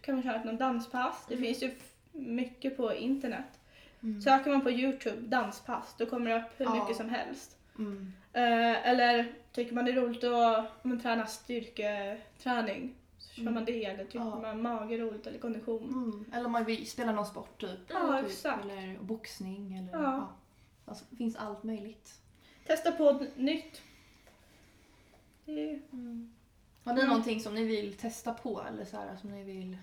[0.00, 1.24] kan man köra ett någon danspass.
[1.28, 1.44] Det Mm.
[1.46, 1.70] finns ju
[2.12, 3.44] mycket på internet.
[4.02, 4.20] Mm.
[4.22, 6.74] Söker man på Youtube danspass, då kommer det upp hur Ja.
[6.74, 7.56] mycket som helst.
[7.78, 8.12] Mm.
[8.32, 12.94] Eh, eller tycker man det är roligt att man tränar styrketräning,
[13.40, 13.54] kör Mm.
[13.54, 13.84] man det.
[13.84, 14.40] Eller tycker Ja.
[14.40, 15.88] man mage roligt eller kondition.
[15.88, 16.24] Mm.
[16.32, 17.78] Eller om man vill spela någon sport typ.
[17.88, 18.30] Ja, typ.
[18.30, 18.64] exakt.
[18.64, 19.92] Eller boxning eller...
[19.92, 20.02] Ja.
[20.02, 20.32] Ja.
[20.84, 22.20] Alltså, det finns allt möjligt.
[22.66, 23.82] Testa på nytt.
[25.44, 25.80] Det är,
[26.84, 27.08] Har ni Mm.
[27.08, 29.76] någonting som ni vill testa på eller så här som ni vill...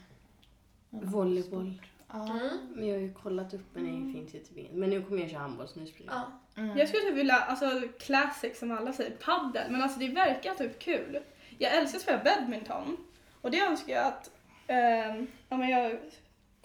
[0.89, 1.82] Volleyboll.
[2.08, 2.32] Ja.
[2.32, 2.50] Mm.
[2.76, 4.74] Men jag har ju kollat upp men det finns ju typ inget.
[4.74, 6.22] Men nu kommer jag köra handboll så nu spelar jag.
[6.56, 6.62] Ja.
[6.62, 6.78] Mm.
[6.78, 9.72] Jag skulle typ vilja, alltså classic som alla säger, paddel.
[9.72, 11.20] Men alltså det verkar typ kul.
[11.58, 12.98] Jag älskar att spela badminton.
[13.41, 14.32] Och det önskar jag att
[14.67, 15.15] eh,
[15.50, 16.00] ja, men jag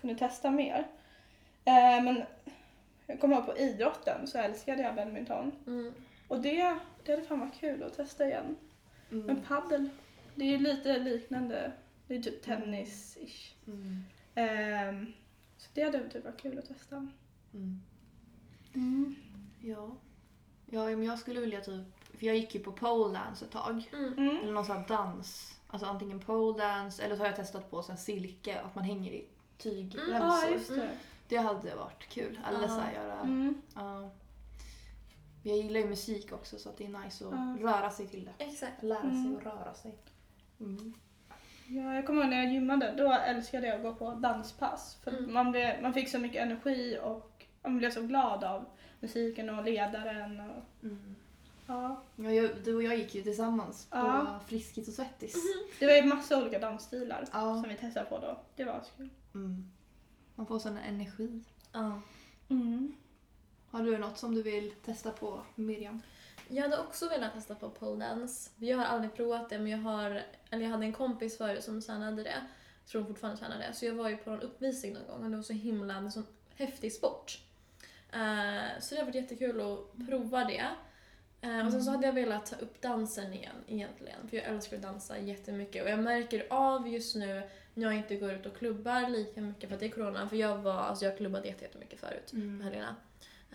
[0.00, 0.86] kunde testa mer.
[1.64, 2.22] Eh, men
[3.06, 5.52] jag kommer ihåg på idrotten så älskade jag badminton.
[5.66, 5.92] Mm.
[6.28, 8.56] Och det, det hade fan varit kul att testa igen.
[9.10, 9.26] Mm.
[9.26, 9.88] Men paddel,
[10.34, 11.72] det är ju lite liknande.
[12.06, 13.54] Det är typ tennis-ish.
[13.66, 14.04] Mm.
[14.34, 15.12] Ehm,
[15.56, 17.08] så det hade typ varit kul att testa.
[17.54, 19.16] Mm.
[19.60, 19.96] Ja.
[20.66, 21.84] Ja, men jag skulle vilja typ...
[22.18, 23.90] För jag gick ju på pole dance ett tag.
[23.92, 24.12] Mm.
[24.18, 24.36] Mm.
[24.36, 25.51] Eller någon sån här dans.
[25.72, 28.84] Alltså antingen pole dance eller så har jag testat på så här silke, att man
[28.84, 29.24] hänger i
[29.58, 30.14] tygremsor.
[30.16, 30.90] Mm, Ja, just det.
[31.28, 32.40] Det hade varit kul.
[32.48, 32.68] Eller Ja.
[32.68, 33.20] så här göra...
[33.20, 33.62] Mm.
[33.74, 34.10] Ja.
[35.42, 37.56] Jag gillar ju musik också så att det är nice att Ja.
[37.70, 38.44] röra sig till det.
[38.44, 38.82] Exakt.
[38.82, 39.36] Lära sig Mm.
[39.36, 39.94] att röra sig.
[40.60, 40.94] Mm.
[41.66, 44.98] Ja, jag kommer ihåg när jag gymmade, då älskade jag att gå på danspass.
[45.04, 45.34] För Mm.
[45.34, 48.64] man, blev, man fick så mycket energi och man blev så glad av
[49.00, 50.40] musiken och ledaren.
[50.40, 51.16] Och, Mm.
[51.72, 52.02] Ja.
[52.16, 54.40] Ja, jag, du och jag gick ju tillsammans på Ja.
[54.46, 55.36] Friskis och Svettis.
[55.78, 57.60] Det var ju massa olika dansstilar Ja.
[57.62, 58.40] som vi testade på då.
[58.56, 59.08] Det var kul.
[59.34, 59.70] Mm.
[60.34, 61.42] Man får sån energi.
[61.72, 62.00] Ja.
[62.48, 62.92] Mm.
[63.70, 66.02] Har du något som du vill testa på Miriam?
[66.48, 68.50] Jag hade också velat testa på pole dance.
[68.58, 71.80] Jag har aldrig provat det men jag har, eller jag hade en kompis förut som
[71.82, 72.42] tränade det.
[72.84, 73.74] Jag tror hon fortfarande tränar det.
[73.74, 76.12] Så jag var ju på en uppvisning någon gång och det var så himla, en
[76.12, 77.38] sån häftig sport.
[78.12, 80.64] Eh, så det har varit jättekul att prova det.
[81.42, 84.28] Eh, och sen så hade jag velat ta upp dansen igen egentligen.
[84.28, 85.84] För jag älskar att dansa jättemycket.
[85.84, 87.42] Och jag märker av just nu
[87.74, 90.28] när jag inte går ut och klubbar lika mycket för att det är corona.
[90.28, 92.96] För jag var, alltså jag klubbade jätte- jättemycket förut på helgerna.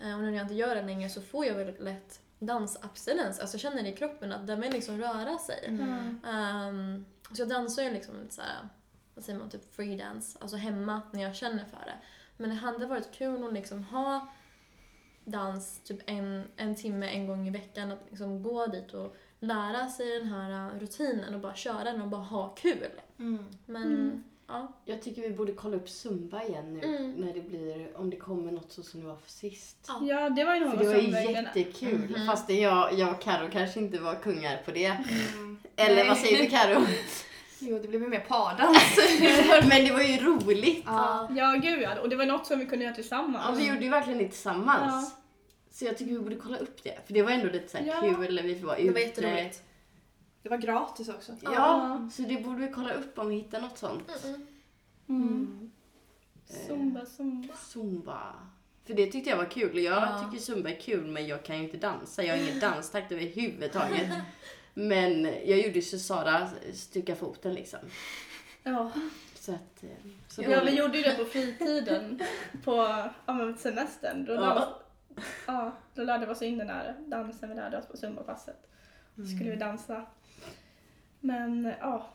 [0.02, 3.40] Eh, Och nu när jag inte gör det längre så får jag väldigt lätt dansabstinens.
[3.40, 5.64] Alltså jag känner i kroppen att den vill liksom röra sig.
[5.66, 6.20] Mm.
[6.26, 8.68] Ehm, så jag dansar ju liksom lite såhär,
[9.14, 11.94] vad säger man, typ freedance, alltså hemma när jag känner för det.
[12.36, 14.28] Men det hade varit kul att liksom ha
[15.30, 19.88] dans typ en, en timme en gång i veckan, att liksom gå dit och lära
[19.88, 22.86] sig den här uh, rutinen och bara köra den och bara ha kul.
[23.18, 23.44] Mm.
[23.66, 24.24] Men Mm.
[24.48, 27.12] ja, Jag tycker vi borde kolla upp Zumba igen nu Mm.
[27.12, 29.90] när det blir, om det kommer något så som det var för sist.
[30.02, 30.30] Ja.
[30.30, 32.08] Det var ju För något det var ju jättekul.
[32.16, 32.26] Mhm.
[32.26, 34.86] Fast jag, jag och Karo kanske inte var kungar på det.
[34.86, 35.58] Mm.
[35.76, 36.08] Eller Nej.
[36.08, 36.86] vad säger du Karo?
[37.60, 38.98] Jo, det blev ju mer pardans.
[39.68, 40.82] Men det var ju roligt.
[40.86, 41.28] ja.
[41.36, 42.00] Ja, gud ja.
[42.00, 43.44] Och det var något som vi kunde göra tillsammans.
[43.48, 45.14] Ja, vi gjorde ju verkligen det tillsammans.
[45.70, 46.98] Så jag tycker vi borde kolla upp det.
[47.06, 48.00] För det var ändå lite så Ja.
[48.00, 48.08] kul.
[48.42, 48.82] Vi var ute.
[48.82, 49.62] det var jätteroligt.
[50.42, 51.32] Det var gratis också.
[51.42, 54.08] Ja, så det borde vi kolla upp om vi hittar något sånt.
[54.08, 54.46] Mm-mm.
[55.08, 55.70] Mm.
[56.50, 57.54] Eh, Zumba, zumba.
[57.54, 58.34] Zumba.
[58.86, 59.78] För det tyckte jag var kul.
[59.78, 60.24] Jag Ja.
[60.30, 62.22] tycker zumba är kul men jag kan ju inte dansa.
[62.24, 64.08] Jag har ingen danstakt överhuvudtaget.
[64.78, 67.78] Men jag gjorde så Sara stycka foten liksom.
[68.62, 68.90] Ja.
[69.34, 69.82] Så att...
[69.82, 72.22] eh, Så ja, vi gjorde ju det på fritiden
[72.64, 72.76] på
[73.26, 74.24] ja, men semestern.
[74.24, 74.54] Då, Ja.
[74.54, 78.68] dans, ja, då lärde vi oss in den här dansen vi lärde oss på zumbapasset.
[79.16, 80.06] Så skulle vi dansa.
[81.20, 82.06] Men ja.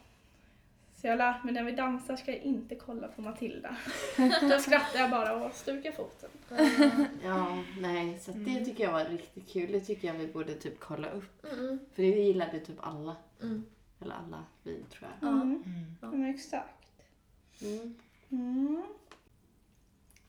[1.04, 3.76] Så jag har lärt mig när vi dansar ska jag inte kolla på Matilda.
[4.42, 6.30] Då skrattar jag bara och stukar foten.
[7.24, 8.20] Ja, nej.
[8.20, 9.72] Så att det tycker jag var riktigt kul.
[9.72, 11.46] Det tycker jag vi borde typ kolla upp.
[11.46, 11.80] Mm-mm.
[11.96, 13.16] För det gillade typ alla.
[13.42, 13.64] Mm.
[14.02, 15.30] Eller alla vi tror jag.
[15.30, 15.42] Mm.
[15.42, 15.64] Mm.
[16.02, 16.86] Ja, men exakt.
[17.62, 17.96] Mm.
[18.32, 18.84] Mm.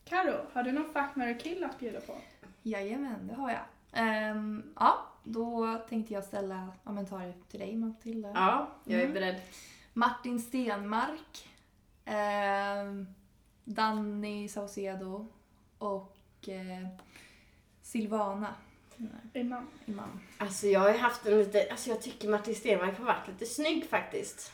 [0.05, 2.15] Karo, har du någon fuck, marry, kill att bjuda på?
[2.63, 3.61] Jajamän, det har jag.
[3.93, 8.31] Ehm, ja, då tänkte jag ställa kommentarer till dig Matilda.
[8.35, 9.15] Ja, jag är Mm.
[9.15, 9.41] beredd.
[9.95, 11.49] Martin Stenmark,
[12.05, 13.07] ehm,
[13.65, 15.27] Danny Saucedo
[15.79, 16.17] och
[16.49, 16.89] eh,
[17.83, 18.55] Silvana.
[19.33, 19.67] Imam.
[19.87, 20.21] Imam.
[20.39, 23.47] Alltså jag har ju haft en lite, alltså jag tycker Martin Stenmarck har varit lite
[23.47, 24.53] snygg faktiskt.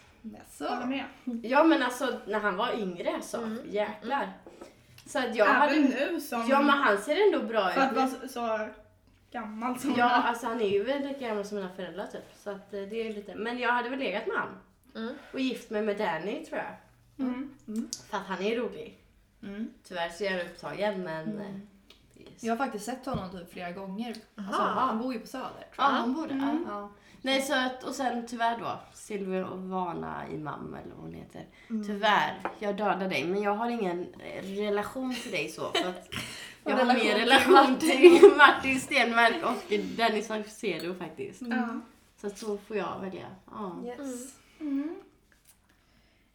[0.59, 1.05] Håller med.
[1.43, 3.59] Ja men alltså när han var yngre så, Mm.
[3.71, 4.33] jäklar.
[5.07, 5.79] Så att jag Även hade...
[6.11, 6.47] nu som...
[6.49, 7.97] Ja men han ser ändå bra För att ut.
[7.97, 8.69] vara så, så
[9.31, 10.29] gammal som Ja han är.
[10.29, 12.25] alltså han är ju väl lika gammal som mina föräldrar typ.
[12.37, 14.59] Så att eh, det är lite, men jag hade väl legat med han.
[14.95, 15.15] Mm.
[15.33, 16.77] Och gift mig med Danny tror jag.
[17.27, 17.51] Mm.
[18.11, 18.99] För att han är rolig.
[19.43, 19.71] Mm.
[19.89, 21.29] Tyvärr så är han upptagen men...
[21.29, 21.41] Mm.
[21.41, 24.17] eh, Jag har faktiskt sett honom typ flera gånger.
[24.37, 25.47] Alltså, han bor ju på Söder.
[25.49, 25.91] Tror Ja, jag.
[25.91, 26.35] han borde.
[26.35, 26.65] Mm.
[26.69, 26.73] Ja.
[26.81, 26.91] Ja.
[27.23, 31.47] Nej, så att, och sen tyvärr då, Silvana Imam eller vad hon heter.
[31.71, 31.87] Mm.
[31.87, 35.71] Tyvärr, jag dödar dig men jag har ingen eh, relation till dig så.
[35.73, 36.09] För att
[36.65, 41.43] jag har mer relation till Martin Stenmark och Dennis Saucedo faktiskt.
[41.43, 41.81] Ja.
[42.21, 43.27] Så att så får jag välja.
[43.51, 43.77] Ja.
[43.85, 44.35] Yes.
[44.61, 45.03] Mm.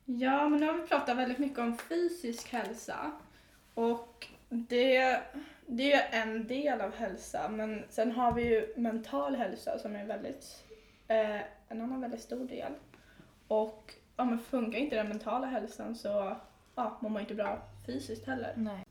[0.05, 3.11] Ja, men nu har vi pratat väldigt mycket om fysisk hälsa.
[3.73, 5.21] Och det,
[5.67, 10.05] det är en del av hälsa, men sen har vi ju mental hälsa som är
[10.05, 10.63] väldigt,
[11.07, 12.71] eh, en annan väldigt stor del.
[13.47, 16.35] Och ja, men funkar inte den mentala hälsan så
[16.75, 18.53] ja, mår man inte bra fysiskt heller.
[18.57, 18.85] Nej.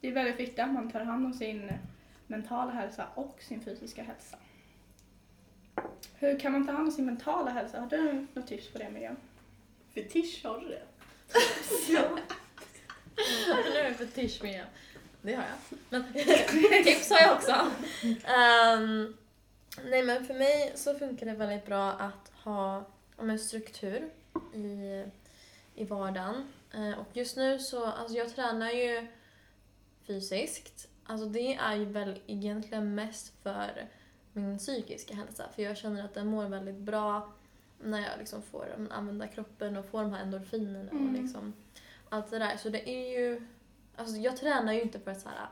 [0.00, 1.72] Det är väldigt viktigt att man tar hand om sin
[2.26, 4.36] mentala hälsa och sin fysiska hälsa.
[6.14, 7.80] Hur kan man ta hand om sin mentala hälsa?
[7.80, 9.16] Har du något tips på det Miriam?
[9.94, 10.82] Fetisch, har du det?
[13.72, 14.64] Nu är det fetisch med
[15.22, 15.78] Det har jag.
[15.88, 16.12] Men
[16.84, 17.70] tips har jag också.
[18.24, 19.16] Ehm,
[19.84, 22.84] nej men för mig så funkar det väldigt bra att ha
[23.16, 24.10] men struktur
[24.54, 25.04] i,
[25.74, 26.52] i vardagen.
[26.74, 29.06] Eh, och just nu så, alltså jag tränar ju
[30.06, 30.88] fysiskt.
[31.04, 33.88] Alltså det är ju väl egentligen mest för
[34.32, 35.44] min psykiska hälsa.
[35.54, 37.32] För jag känner att den mår väldigt bra
[37.80, 41.22] när jag liksom får använda kroppen och få de här endorfinerna och Mm.
[41.22, 41.52] liksom
[42.08, 42.56] allt det där.
[42.56, 43.46] Så det är ju...
[43.96, 45.46] Alltså jag tränar ju inte för att så här,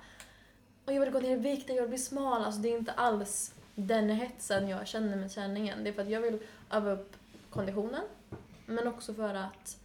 [0.87, 2.45] "Åh, jag vill gå ner i vikt, jag vill bli smal.
[2.45, 5.85] Alltså det är inte alls den hetsen jag känner med träningen.
[5.85, 6.39] Det är för att jag vill
[6.71, 7.17] öva upp
[7.51, 8.03] konditionen.
[8.67, 9.77] Men också för att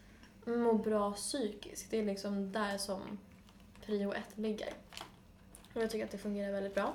[0.46, 1.92] må bra psykiskt.
[1.92, 3.02] Det är liksom där som
[3.86, 4.74] prio ett ligger.
[5.74, 6.94] Och jag tycker att det fungerar väldigt bra.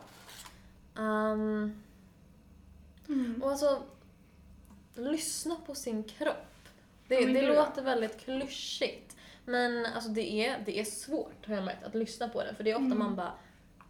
[0.99, 1.83] Ehm,
[3.13, 3.43] Mm.
[3.43, 3.83] och alltså,
[4.95, 6.47] lyssna på sin kropp.
[7.09, 9.17] Det, Ja, det låter väldigt klyschigt.
[9.45, 12.55] Men alltså det är, det är svårt har jag märkt att lyssna på det.
[12.55, 12.99] För det är ofta Mm.
[12.99, 13.33] man bara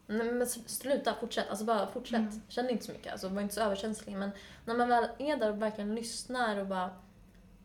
[0.07, 1.49] Nej men sluta, fortsätt.
[1.51, 2.19] Alltså bara fortsätt.
[2.21, 2.41] Mm.
[2.49, 4.17] Känn inte så mycket, alltså var inte så överkänslig.
[4.17, 4.31] Men
[4.65, 6.91] när man väl är där och verkligen lyssnar och bara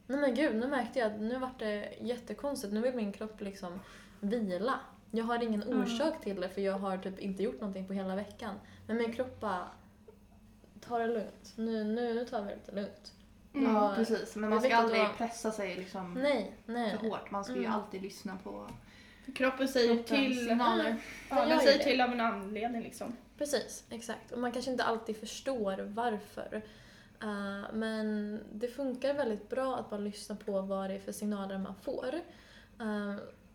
[0.07, 2.73] Nej men gud, nu märkte jag att nu vart det jättekonstigt.
[2.73, 3.79] Nu vill min kropp liksom
[4.19, 4.79] vila.
[5.11, 5.81] Jag har ingen Mm.
[5.83, 8.55] orsak till det för jag har typ inte gjort någonting på hela veckan.
[8.87, 9.67] Men min kropp bara
[10.87, 11.53] Ta det lugnt.
[11.55, 13.11] Nu, nu, nu tar vi det lite lugnt.
[13.53, 13.73] Mm.
[13.75, 14.35] Ja, precis.
[14.35, 16.91] Men man ska aldrig att- pressa sig liksom Nej, nej.
[16.91, 17.31] för hårt.
[17.31, 17.71] Man ska ju Mm.
[17.71, 18.69] alltid lyssna på
[19.35, 20.95] Kroppen säger kroppens till, signaler.
[21.29, 21.83] ja, Den ju säger det.
[21.83, 23.15] till av en anledning liksom.
[23.37, 24.31] Precis, exakt.
[24.31, 26.61] Och man kanske inte alltid förstår varför.
[27.21, 31.57] Eh, men det funkar väldigt bra att bara lyssna på vad det är för signaler
[31.57, 32.15] man får.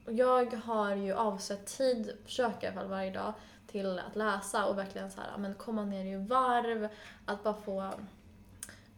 [0.06, 3.32] Och jag har ju avsett tid, försöker i alla fall varje dag,
[3.70, 6.88] till att läsa och verkligen så här, men komma ner i varv.
[7.24, 7.90] Att bara få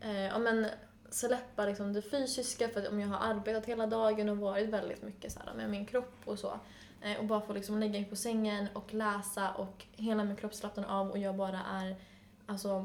[0.01, 0.67] eh, ja, men
[1.11, 5.33] släppa liksom det fysiska för om jag har arbetat hela dagen och varit väldigt mycket
[5.33, 6.61] så här, med min kropp och så.
[7.03, 10.55] Eh, och bara få liksom lägga mig på sängen och läsa och hela min kropp
[10.55, 11.97] slappnar av och jag bara är
[12.47, 12.85] alltså,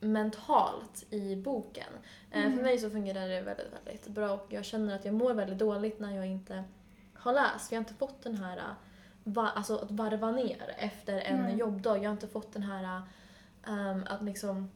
[0.00, 1.92] mentalt i boken.
[2.30, 2.56] Eh, Mm.
[2.56, 5.58] För mig så fungerar det väldigt, väldigt bra och jag känner att jag mår väldigt
[5.58, 6.64] dåligt när jag inte
[7.14, 7.68] har läst.
[7.68, 8.62] För jag har inte fått den här,
[9.28, 11.56] va, alltså att varva ner efter en Nej.
[11.56, 11.96] jobbdag.
[11.96, 13.02] Jag har inte fått den här,
[13.66, 14.70] um, att liksom,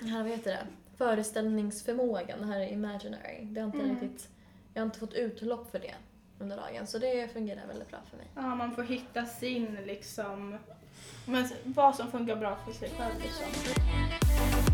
[0.00, 0.66] här vad heter det?
[0.96, 3.38] föreställningsförmågan, det här är imaginary.
[3.44, 3.90] Det har inte Mm.
[4.00, 4.28] riktigt,
[4.74, 5.94] jag har inte fått utlopp för det
[6.38, 6.86] under dagen.
[6.86, 8.26] Så det fungerar väldigt bra för mig.
[8.34, 10.58] Ja, man får hitta sin liksom,
[11.26, 14.73] men vad som funkar bra för sig själv liksom.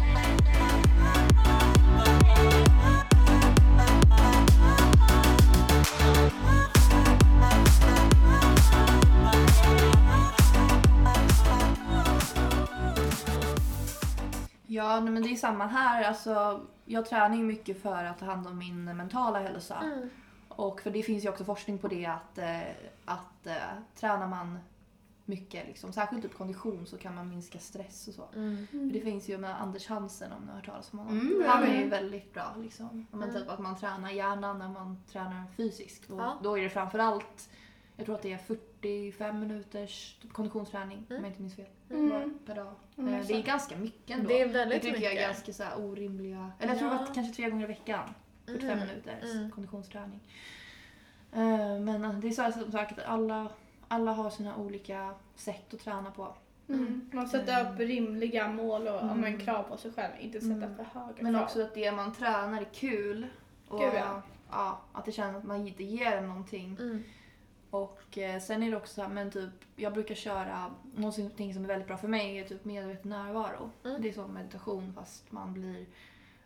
[14.81, 16.05] Ja, nej, men det är samma här.
[16.05, 19.77] Alltså, jag tränar ju mycket för att ta hand om min mentala hälsa.
[19.85, 20.11] Mm.
[20.49, 22.61] Och för det finns ju också forskning på det att, eh,
[23.05, 23.55] att eh,
[23.95, 24.59] tränar man
[25.25, 28.25] mycket, liksom, särskilt typ kondition, så kan man minska stress och så.
[28.35, 28.66] Mm.
[28.71, 31.21] För det finns ju med Anders Hansen om ni har hört talas om honom.
[31.21, 31.81] Mm, Han är mm.
[31.81, 33.07] ju väldigt bra liksom.
[33.12, 33.40] Om man Mm.
[33.40, 36.11] typ att man tränar hjärnan när man tränar fysiskt.
[36.11, 36.38] Och Ja.
[36.43, 37.51] Då är det framförallt,
[38.01, 41.23] jag tror att det är 45 minuters konditionsträning om Mm.
[41.25, 41.67] jag inte minns fel.
[41.91, 42.39] Mm.
[42.47, 42.73] Per dag.
[42.99, 44.29] Mm, Eh, det är ganska mycket ändå.
[44.29, 45.15] Det är Det väldigt tycker mycket.
[45.15, 46.99] jag är ganska så här orimliga, eller jag tror Ja.
[46.99, 48.09] att kanske tre gånger i veckan.
[48.47, 48.89] 45 Mhm.
[48.89, 49.51] minuters Mm.
[49.51, 50.21] konditionsträning.
[51.33, 53.49] Eh, Men eh, det är så här som sagt att alla,
[53.89, 56.35] alla har sina olika sätt att träna på.
[56.69, 57.11] Mm.
[57.13, 59.41] Man sätter upp rimliga mål och men, Mm.
[59.41, 60.77] krav på sig själv, inte sätta Mm.
[60.77, 61.43] för höga Men krav.
[61.43, 63.27] också att det man tränar är kul.
[63.69, 64.23] Och Gud, ja.
[64.51, 66.77] ja, att det känns att man inte ger någonting.
[66.81, 67.03] Mm.
[67.70, 71.88] Och eh, sen är det också men typ, jag brukar köra, någonting som är väldigt
[71.88, 73.70] bra för mig är typ medveten närvaro.
[73.85, 74.02] Mm.
[74.02, 75.87] Det är som meditation fast man blir,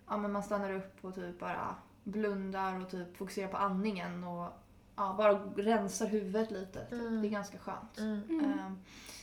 [0.08, 4.48] ja men man stannar upp och typ bara blundar och typ fokuserar på andningen och
[4.96, 6.84] ja, bara rensar huvudet lite.
[6.84, 6.92] Typ.
[6.92, 7.22] Mm.
[7.22, 7.98] Det är ganska skönt.
[7.98, 8.22] Mm.
[8.28, 8.58] Mm.
[8.58, 8.78] Ehm,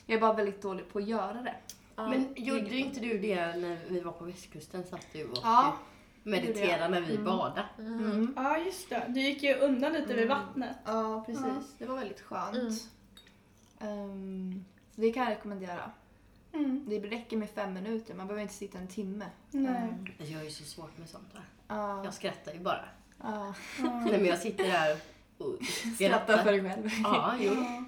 [0.05, 1.55] jag är bara väldigt dålig på att göra det.
[1.95, 4.83] Men gjorde inte du det när vi var på västkusten?
[4.83, 5.77] Satt du och Ja.
[6.23, 7.25] Mediterade när vi Mm.
[7.25, 7.65] badade?
[7.79, 8.33] Mm.
[8.35, 9.05] Ja, just det.
[9.09, 10.37] Du gick ju undan lite vid Mm.
[10.37, 10.77] vattnet.
[10.85, 11.43] Ja, precis.
[11.45, 11.61] Ja.
[11.77, 12.55] Det var väldigt skönt.
[13.79, 14.65] Mm.
[14.95, 15.91] Så det kan jag rekommendera.
[16.53, 16.85] Mm.
[16.89, 19.25] Det räcker med fem minuter, man behöver inte sitta en timme.
[19.51, 19.93] Nej.
[20.19, 21.43] Alltså, jag är så svårt med sånt där.
[21.67, 22.85] ja, Jag skrattar ju bara.
[23.23, 23.53] Ja.
[23.79, 24.97] Nej, men jag sitter där
[25.37, 25.55] och
[25.95, 26.89] Skrattar för dig själv.
[27.03, 27.53] Ja, jo.
[27.53, 27.83] Ja.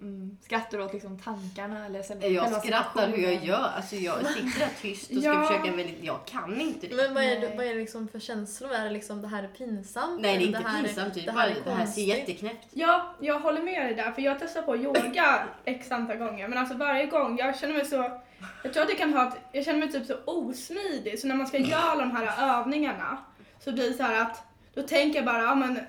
[0.00, 0.36] Mm.
[0.42, 3.70] Skrattar du åt liksom tankarna eller Jag skrattar hur jag gör.
[3.76, 5.44] Alltså jag sitter där tyst och ska Ja.
[5.44, 6.04] försöka väldigt...
[6.04, 6.94] Jag kan inte det.
[6.94, 8.72] Men vad är, det, vad är det liksom för känslor?
[8.72, 10.20] Är det liksom det här är pinsamt?
[10.20, 11.14] Nej, det är inte här pinsamt.
[11.14, 11.26] Typ.
[11.26, 14.12] det Det, här det här ser jätteknäppt Ja, jag håller med dig där.
[14.12, 16.48] För jag testar på yoga x antal gånger.
[16.48, 18.20] Men alltså varje gång, jag känner mig så...
[18.64, 21.18] Jag tror att det kan ha att jag känner mig typ så osmidig.
[21.18, 23.18] Så när man ska göra de här övningarna
[23.64, 24.42] så blir det så här att
[24.74, 25.80] då tänker jag bara, ja men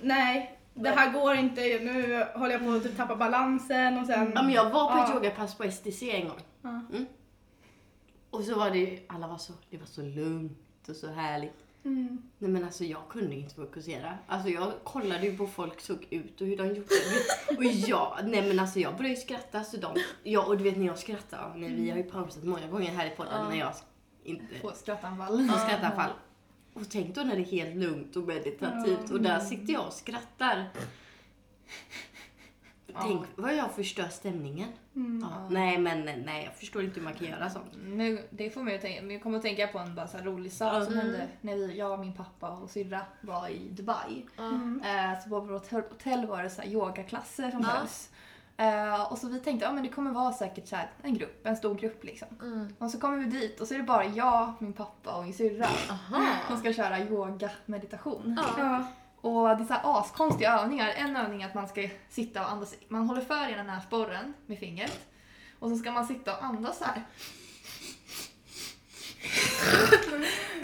[0.00, 1.60] nej, det här går inte.
[1.60, 4.32] Nu håller jag på att typ tappa balansen och sen...
[4.34, 5.14] Ja, men jag var på ett Ja.
[5.14, 6.40] yogapass på STC en gång.
[6.62, 6.80] Ja.
[8.30, 11.56] Och så var det, alla var så, det var så lugnt och så härligt.
[11.84, 12.22] Mm.
[12.38, 14.18] Nej men alltså jag kunde inte fokusera.
[14.26, 16.88] Alltså jag kollade ju på folk såg ut och hur de gjorde.
[17.58, 19.64] Och jag, nej men alltså jag började ju skratta.
[19.64, 22.66] Så de, ja, och du vet när jag skrattar, nej, vi har ju pausat många
[22.66, 23.48] gånger här i podden Ja.
[23.48, 23.72] när jag
[24.24, 25.48] inte Få skrattanfall.
[25.48, 26.10] får skrattanfall.
[26.74, 29.92] Och tänk då när det är helt lugnt och meditativt och där sitter jag och
[29.92, 30.68] skrattar.
[33.02, 34.68] Tänk vad jag förstör stämningen.
[34.96, 35.20] Mm.
[35.30, 37.66] Ja, nej men nej, jag förstår inte hur man kan göra sånt.
[37.84, 40.18] Nu, det får mig att tänka, men jag kommer att tänka på en bara så
[40.18, 41.04] rolig sak som Mm.
[41.06, 44.26] hände när vi, jag, min pappa och syrra var i Dubai.
[44.38, 44.82] Mm.
[44.84, 48.10] Eh, så på vårt hotell, var det så här yogaklasser som hölls.
[48.56, 51.14] Eh, och så vi tänkte att ja, men det kommer vara säkert så här en
[51.14, 52.28] grupp, en stor grupp liksom.
[52.42, 52.74] Mm.
[52.78, 55.34] Och så kommer vi dit och så är det bara jag, min pappa och min
[55.34, 55.68] syrra
[56.48, 58.40] som ska köra yoga meditation.
[58.42, 58.54] Ja.
[58.58, 58.84] Ja.
[59.20, 60.88] Och det är så här askonstiga övningar.
[60.96, 62.74] En övning är att man ska sitta och andas.
[62.88, 65.08] Man håller för ena näsborren med fingret.
[65.58, 67.02] Och så ska man sitta och andas så här.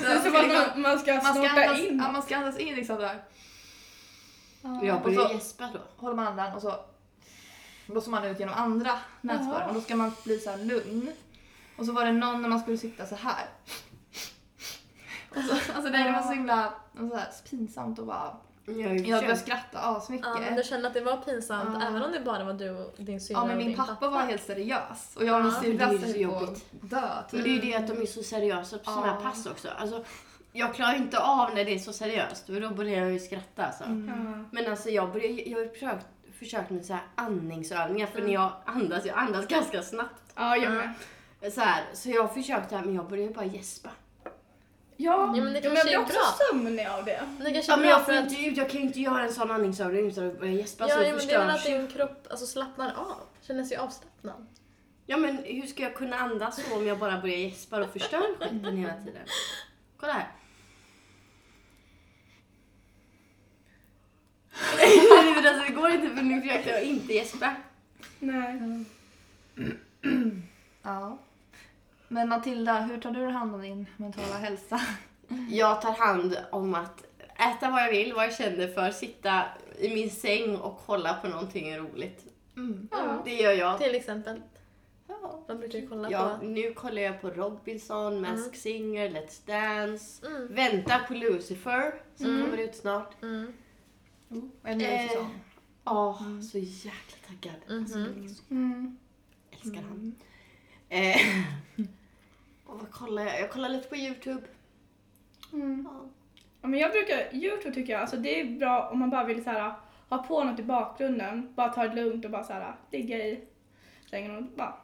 [0.00, 1.98] Det är som att man, man ska man ska andas, in.
[2.04, 3.22] ja, man ska andas in liksom där.
[4.82, 5.80] Jag Och började så- gäspa då.
[5.96, 6.74] Håller man andan och så
[7.92, 9.68] blåser man ut genom andra näsborren.
[9.68, 11.12] Och då ska man bli så här lugn.
[11.76, 13.46] Och så var det någon när man skulle sitta så här.
[15.30, 18.36] Och så, alltså det var så himla så här, pinsamt och bara...
[18.66, 20.26] Jag började skratta asmycket.
[20.34, 21.86] Ja, men du kände att det var pinsamt Ja.
[21.88, 24.20] även om det bara var du och din syrra Ja men min din pappa var
[24.20, 26.64] helt seriös och jag och min Ja, syrra det är ju så höll på att
[26.90, 27.44] dö Men typ.
[27.44, 29.30] det är ju det att de är så seriösa på sådana här Ja.
[29.30, 29.68] pass också.
[29.78, 30.04] Alltså,
[30.52, 33.64] jag klarar inte av när det är så seriöst för då börjar jag ju skratta.
[33.66, 33.84] Alltså.
[33.84, 34.08] Mm.
[34.08, 34.44] Ja.
[34.52, 36.06] Men alltså jag, börjar, jag har ju försökt,
[36.38, 38.26] försökt med så här andningsövningar för Mm.
[38.26, 40.32] när jag andas, jag andas ganska snabbt.
[40.34, 40.92] Ja, jag med.
[41.52, 43.90] Så, här, så jag har försökt det här men jag börjar ju bara gäspa.
[44.96, 46.34] Ja, Ja, men det jag kanske blir är också bra.
[46.50, 47.22] sömnig av det.
[47.40, 48.30] Det kanske Ja, är men bra jag, för får att...
[48.32, 50.94] inte ut, jag kan ju inte göra en sån andningsövning utan att börja gäspa Ja,
[50.96, 51.78] så ja, men det är väl att förstörs ju.
[51.78, 53.16] din kropp alltså, slappnar av.
[53.42, 54.46] Känner sig avslappnad.
[55.06, 58.22] Ja men hur ska jag kunna andas så om jag bara börjar gäspa och förstör
[58.40, 59.22] skiten hela tiden?
[60.00, 60.26] Kolla här.
[65.42, 67.54] Men alltså, det går inte för nu försökte jag inte gäspa.
[68.18, 68.84] Nej.
[70.82, 71.18] Ja.
[72.08, 74.80] Men Matilda, hur tar du hand om din mentala hälsa?
[75.50, 77.04] Jag tar hand om att
[77.36, 79.42] äta vad jag vill, vad jag känner för, sitta
[79.78, 82.24] i min säng och kolla på någonting roligt.
[82.56, 82.88] Mm.
[82.90, 83.22] Ja.
[83.24, 83.78] Det gör jag.
[83.80, 84.42] Till exempel.
[85.08, 85.40] Ja.
[85.46, 86.46] Vad brukar du kolla Ja, på?
[86.46, 90.26] nu kollar jag på Robinson, Mask Singer, Let's Dance.
[90.26, 90.54] Mm.
[90.54, 92.42] Väntar på Lucifer som Mm.
[92.50, 93.22] kommer ut snart.
[93.22, 93.52] Mm.
[94.62, 95.30] En ny Eh, säsong.
[95.84, 96.42] Ja, Mm.
[96.42, 97.56] så jäkla taggad.
[97.68, 97.78] Mhm.
[97.78, 97.98] Alltså,
[98.50, 98.98] Mm.
[99.50, 100.14] älskar han.
[100.88, 101.10] Mm.
[101.10, 101.44] Eh,
[102.66, 103.40] och vad kollar jag?
[103.40, 104.42] Jag kollar lite på Youtube.
[105.52, 105.88] Mm.
[105.90, 106.04] Ja.
[106.62, 109.44] Ja, men jag brukar, Youtube tycker jag, alltså det är bra om man bara vill
[109.44, 109.74] så här,
[110.08, 113.44] ha på något i bakgrunden, bara ta det lugnt och bara så här, ligga i
[114.10, 114.74] sängen och bara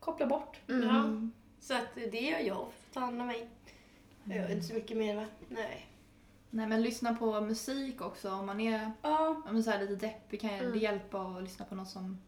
[0.00, 0.56] koppla bort.
[0.68, 0.88] Mm.
[0.88, 1.28] Ja.
[1.60, 3.48] Så att det gör jag för att ta hand om mig.
[4.24, 5.26] Jag gör inte så mycket mer va?
[5.48, 5.86] Nej.
[6.50, 10.40] Nej men lyssna på musik också om man är Ja, men så här lite deppig
[10.40, 10.72] kan Mm.
[10.72, 12.18] det hjälpa att lyssna på något som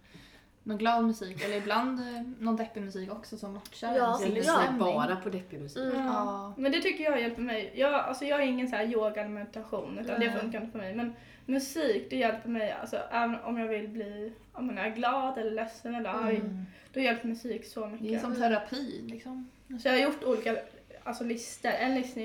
[0.63, 4.73] någon glad musik eller ibland eh, någon deppig musik också som matchar Ja, ens lyssnar
[4.79, 5.93] bara på deppig musik.
[5.95, 6.07] Mm.
[6.07, 6.55] Ja.
[6.57, 7.73] men det tycker jag hjälper mig.
[7.75, 10.41] Jag, alltså jag är ingen så här yoga eller meditation utan det Nej.
[10.41, 10.95] funkar inte för mig.
[10.95, 11.15] Men
[11.47, 15.51] musik det hjälper mig, alltså även om jag vill bli, om jag är glad eller
[15.51, 16.65] ledsen eller arg, Mm.
[16.93, 18.09] då hjälper musik så mycket.
[18.09, 19.51] Det är som terapi liksom.
[19.83, 20.57] Så jag har gjort olika
[21.05, 21.71] alltså, listor.
[21.71, 22.21] En lista,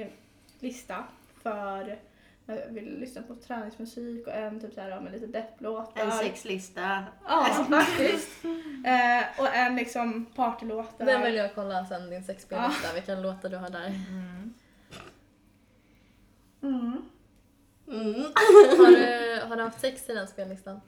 [0.59, 1.03] lista
[1.45, 6.01] för jag vill lyssna på träningsmusik och en typ så här, med lite depplåtar.
[6.01, 7.03] En sexlista.
[7.27, 8.45] Ja, faktiskt.
[8.85, 11.05] Eh, och en liksom partylåtar.
[11.05, 13.87] Den vill jag kolla sen, din sexspellista, vilka låtar du har där.
[13.87, 14.53] Mm.
[16.61, 17.09] Mm.
[17.87, 18.23] Mm.
[18.77, 20.81] Har du, har du haft sex i den spellistan?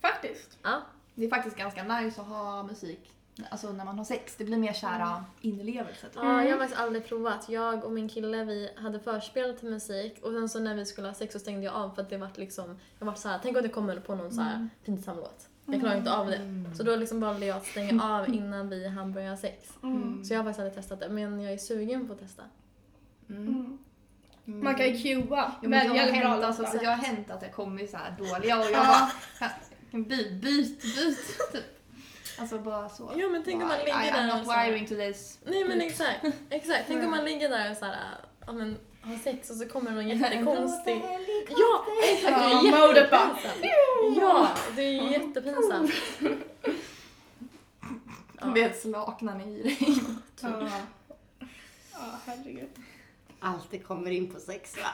[0.00, 0.58] Faktiskt.
[0.62, 0.82] Ja.
[1.14, 3.12] Det är faktiskt ganska nice att ha musik
[3.50, 4.34] alltså när man har sex.
[4.38, 6.06] Det blir mer kära inlevelse.
[6.06, 6.16] typ.
[6.16, 7.48] Ja, jag har faktiskt aldrig provat.
[7.48, 11.06] Jag och min kille vi hade förspel till musik och sen så när vi skulle
[11.08, 13.38] ha sex så stängde jag av för att det var liksom, jag var så här,
[13.42, 15.48] tänk om det kommer på någon så här pinsam låt.
[15.66, 16.40] Jag klarar inte av det.
[16.76, 19.70] Så då liksom valde jag att stänga av innan vi hann börja sex.
[19.82, 20.24] Mm.
[20.24, 22.42] Så jag har faktiskt aldrig testat det, men jag är sugen på att testa.
[23.28, 23.48] Mm.
[23.48, 23.78] Mm.
[24.46, 24.64] Mm.
[24.64, 27.30] Man kan ju cuea, Jo, men det, välja har hänt, alltså, så det har hänt
[27.30, 29.10] att jag kommit så här dåliga och jag Ja.
[29.40, 29.50] bara
[30.02, 31.52] byt, byt, byt.
[31.52, 31.64] Typ.
[32.38, 33.12] Alltså bara så.
[33.16, 34.94] Ja men tänk om man ligger I, där I'm och not så här- wiring to
[34.94, 35.38] this.
[35.44, 36.84] Nej men exakt, exakt.
[36.86, 37.96] Tänk om man ligger där och så här,
[38.46, 41.02] ja, men, har sex och så kommer någon jättekonstig...
[41.48, 41.84] Ja!
[42.12, 43.52] Exakt, Ja, det är jättepinsamt.
[44.20, 45.90] Ja, det är jättepinsamt.
[48.40, 48.46] Ja.
[48.46, 49.78] Med ett slak när ni i dig.
[50.40, 50.68] Ja.
[51.92, 52.68] ja, herregud.
[53.40, 54.88] Alltid kommer in på sex va?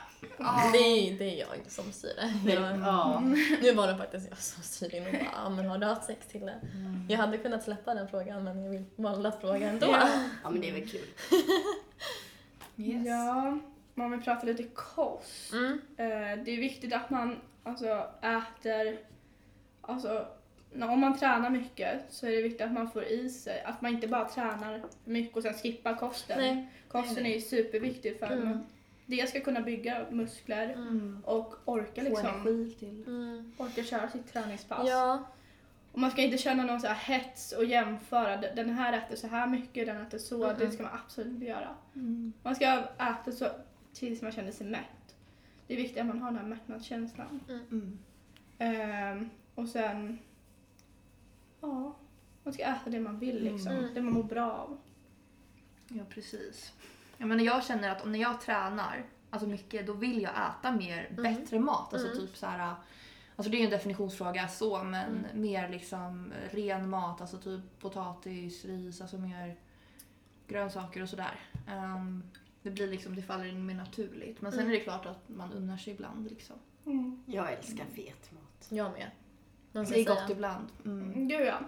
[0.72, 2.10] Det, är, det är jag som styr
[2.44, 2.52] det.
[2.52, 3.20] Jag, Ja.
[3.62, 6.04] nu var det faktiskt jag som styrde in och bara, ja, men har du haft
[6.04, 6.60] sex till det?
[7.08, 9.96] Jag hade kunnat släppa den frågan men jag vill valde att fråga ändå.
[10.42, 11.06] ja men det är väl kul.
[12.76, 13.06] Yes.
[13.06, 13.58] Ja,
[13.96, 15.52] om vi pratar lite kost.
[15.52, 15.72] Mm.
[15.96, 18.98] Eh, det är viktigt att man alltså, äter,
[19.80, 20.26] alltså
[20.74, 23.92] om man tränar mycket så är det viktigt att man får i sig, att man
[23.92, 26.38] inte bara tränar för mycket och sen skippar kosten.
[26.38, 26.66] Nej.
[26.88, 28.44] Kosten är ju superviktig för att Mm.
[28.48, 28.66] man
[29.06, 31.22] dels ska kunna bygga muskler Mm.
[31.24, 33.04] och orka Få liksom, energi till.
[33.06, 33.52] Mm.
[33.58, 34.88] orka köra sitt träningspass.
[34.88, 35.22] Ja.
[35.92, 39.16] Och man ska inte känna någon så här hets och jämföra, "D- den här äter
[39.16, 40.58] så här mycket, den äter så, Mm-mm.
[40.58, 41.68] det ska man absolut inte göra.
[41.94, 42.32] Mm.
[42.42, 43.46] Man ska äta så
[43.94, 45.16] tills man känner sig mätt.
[45.66, 47.40] Det är viktigt att man har den här mättnadskänslan.
[47.70, 47.98] Mm.
[48.58, 50.18] Ehm, och sen,
[51.62, 51.96] ja,
[52.44, 53.72] man ska äta det man vill liksom.
[53.72, 53.94] Mm.
[53.94, 54.78] Det man mår bra av.
[55.88, 56.72] Ja, precis.
[57.18, 60.72] Jag, menar, jag känner att om när jag tränar alltså mycket, då vill jag äta
[60.72, 61.22] mer, Mm.
[61.22, 61.92] bättre mat.
[61.92, 62.18] Alltså Mm.
[62.20, 62.74] typ så här,
[63.36, 65.40] alltså det är ju en definitionsfråga så, men Mm.
[65.40, 69.56] mer liksom ren mat, alltså typ potatis, ris, alltså mer
[70.46, 71.40] grönsaker och sådär.
[71.68, 72.22] Ehm,
[72.62, 74.40] det blir liksom, det faller in mer naturligt.
[74.40, 74.72] Men sen Mm.
[74.72, 76.56] är det klart att man unnar sig ibland liksom.
[77.26, 78.66] Jag älskar fet mat.
[78.68, 79.10] Jag med.
[79.72, 80.14] Man ska Det är säga.
[80.14, 80.68] gott ibland.
[80.84, 81.28] Mm.
[81.28, 81.58] Gud ja.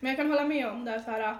[0.00, 1.36] Men jag kan hålla med om det så här.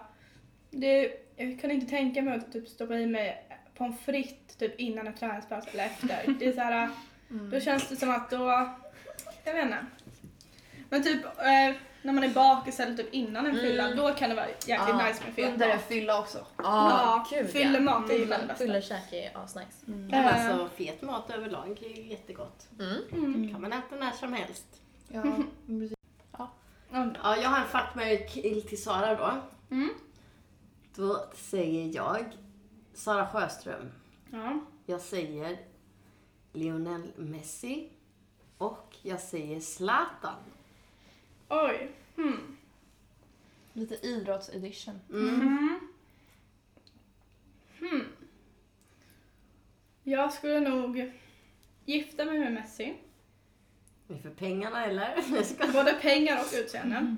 [0.71, 5.07] Det, jag kan inte tänka mig att typ stoppa i mig pommes frites typ innan
[5.07, 6.35] ett träningspass eller efter.
[6.39, 6.89] Det är så här,
[7.31, 7.51] Mm.
[7.51, 8.71] då känns det som att då,
[9.45, 9.79] jag vet inte.
[10.89, 13.97] Men typ eh, när man är bakis eller typ innan en fylla, Mm.
[13.97, 16.39] då kan det vara jäkligt Ja, nice med fet Under en fylla också.
[16.39, 18.27] Ja, Ja, gud fyllemat är ju ja.
[18.27, 18.65] bland det bästa.
[18.65, 19.87] Fyllekäk är asnice.
[19.89, 20.11] Mm.
[20.15, 20.49] Eh.
[20.51, 22.69] alltså fet mat överlag är ju jättegott.
[22.81, 22.97] Mm.
[23.13, 23.53] Mm.
[23.53, 24.67] kan man äta när som helst.
[25.13, 25.23] Ja,
[25.67, 25.97] precis.
[26.33, 26.51] Ja.
[26.93, 29.43] Ja, jag har en fuck, marry, kill till Sara då.
[29.75, 29.91] Mm.
[30.95, 32.25] Då säger jag
[32.95, 33.91] Sara Sjöström.
[34.31, 34.61] Ja.
[34.87, 35.59] Jag säger
[36.53, 37.89] Lionel Messi.
[38.59, 40.39] Och jag säger Zlatan.
[41.49, 41.93] Oj.
[42.17, 42.57] Hmm.
[43.73, 45.01] Lite idrottsedition.
[45.11, 45.35] Mm.
[45.35, 45.81] Mm.
[47.79, 48.07] Hmm.
[50.03, 51.13] Jag skulle nog
[51.85, 52.97] gifta mig med Messi.
[54.19, 55.43] För pengarna eller?
[55.43, 55.67] Ska...
[55.67, 57.17] Både pengar och utseende.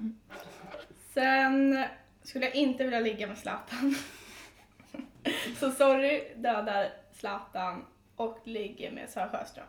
[1.14, 1.84] Sen
[2.22, 3.94] skulle jag inte vilja ligga med Zlatan.
[5.58, 7.84] Så sorry, dödar Zlatan
[8.16, 9.66] och ligger med Sara Sjöström.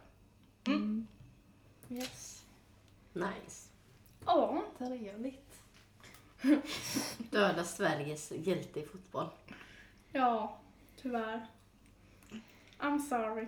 [0.67, 1.07] Mm.
[1.89, 2.45] Yes.
[3.13, 3.69] Nice.
[4.25, 5.61] Ja, Trevligt.
[7.31, 9.29] Döda Sveriges hjälte i fotboll.
[10.11, 10.57] ja,
[11.01, 11.45] tyvärr.
[12.79, 13.47] I'm sorry.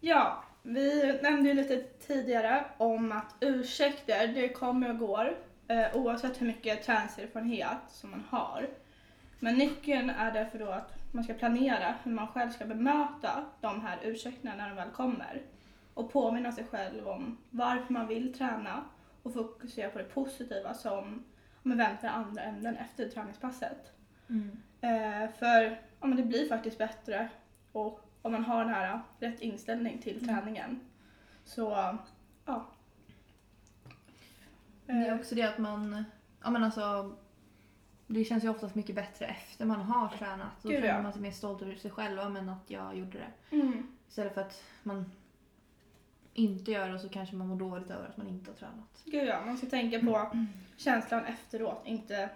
[0.00, 5.36] Ja, vi nämnde ju lite tidigare om att ursäkter, det kommer och går
[5.68, 8.68] eh, oavsett hur mycket träningserfarenhet som man har.
[9.40, 13.80] Men nyckeln är därför då att man ska planera hur man själv ska bemöta de
[13.80, 15.42] här ursäkterna när de väl kommer.
[15.94, 18.84] Och påminna sig själv om varför man vill träna
[19.22, 21.24] och fokusera på det positiva som
[21.62, 23.92] om man väntar andra änden efter träningspasset.
[24.28, 24.50] Mm.
[24.80, 25.62] Eh, för
[26.00, 27.28] ja, men det blir faktiskt bättre
[27.72, 30.80] och om man har den här rätt inställning till träningen.
[31.44, 31.62] Så
[32.44, 32.66] ja.
[34.86, 36.04] Det är Eh, också det att man,
[36.42, 37.16] ja men alltså
[38.06, 40.62] det känns ju oftast mycket bättre efter man har tränat.
[40.62, 41.02] Då Gud, känner ja.
[41.02, 43.56] man sig mer stolt över sig själv, men att jag gjorde det.
[43.56, 45.10] mm, Istället för att man
[46.34, 49.02] inte gör det och så kanske man mår dåligt över att man inte har tränat.
[49.04, 50.30] gud ja, man ska tänka på
[50.76, 52.30] känslan efteråt, inte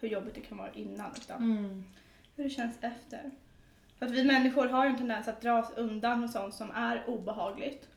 [0.00, 1.84] hur jobbigt det kan vara innan utan Mm.
[2.36, 3.30] hur det känns efter.
[3.98, 6.70] För att vi människor har ju en tendens att dra oss undan och sånt som
[6.70, 7.88] är obehagligt.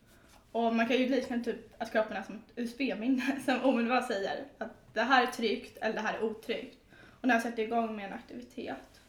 [0.52, 4.43] Och man kan ju likna typ att kroppen är som ett USB-minne som omedelbart säger
[4.58, 6.78] att det här är tryggt eller det här är otryggt.
[7.22, 9.02] Och när jag sätter igång med en aktivitet.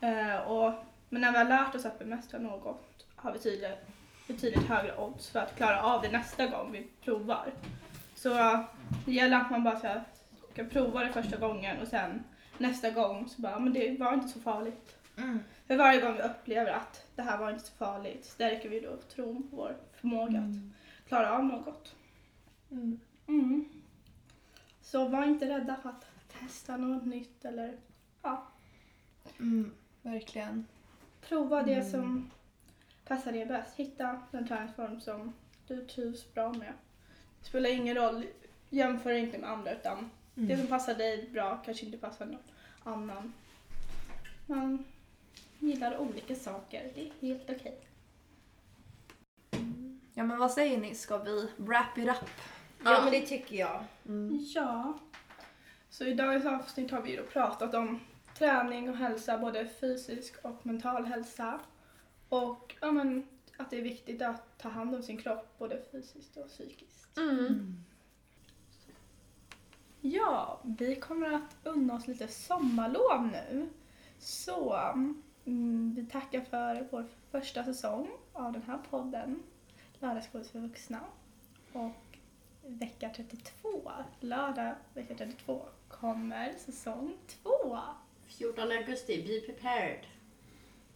[0.00, 0.72] Eh, och,
[1.08, 3.78] men när vi har lärt oss att bemästra något har vi tydligt,
[4.26, 7.52] betydligt högre odds för att klara av det nästa gång vi provar.
[8.14, 8.28] Så
[9.04, 10.00] det gäller att man bara ska,
[10.52, 12.24] ska prova det första gången och sen
[12.58, 14.96] nästa gång så bara, men det var inte så farligt.
[15.16, 15.40] Mm.
[15.66, 18.96] För varje gång vi upplever att det här var inte så farligt stärker vi då
[18.96, 21.94] tron på vår förmåga att klara av något.
[22.70, 23.00] Mm.
[23.28, 23.64] Mm.
[24.80, 26.06] Så var inte rädda för att
[26.40, 27.76] testa något nytt eller
[28.22, 28.46] ja,
[29.40, 29.70] Mm.
[30.02, 30.66] Verkligen.
[31.20, 32.30] prova det som
[33.04, 33.76] passar dig bäst.
[33.76, 35.32] Hitta den träningsform som
[35.66, 36.72] du trivs bra med.
[37.40, 38.26] Det spelar ingen roll,
[38.70, 40.58] jämför inte med andra utan det Mm.
[40.58, 42.42] som passar dig bra kanske inte passar någon
[42.84, 43.32] annan.
[44.46, 44.84] Man
[45.58, 47.78] gillar olika saker, det är helt okej.
[50.14, 52.30] Ja men vad säger ni, ska vi wrap it up?
[52.84, 53.84] Ja, men det tycker jag.
[54.54, 54.98] Ja.
[55.90, 58.00] Så i dagens avsnitt har vi ju då pratat om
[58.38, 61.60] träning och hälsa, både fysisk och mental hälsa.
[62.28, 66.36] Och ja, men, att det är viktigt att ta hand om sin kropp, både fysiskt
[66.36, 67.18] och psykiskt.
[67.18, 67.84] Mm.
[70.00, 73.68] Ja, vi kommer att unna oss lite sommarlov nu.
[74.18, 74.92] Så
[75.46, 79.42] mm, vi tackar för vår första säsong av den här podden,
[80.00, 81.00] Lördagsgodis för vuxna.
[81.72, 82.18] Och
[82.66, 87.78] vecka 32, lördag vecka 32, kommer säsong 2.
[88.26, 90.06] 14 augusti, be prepared.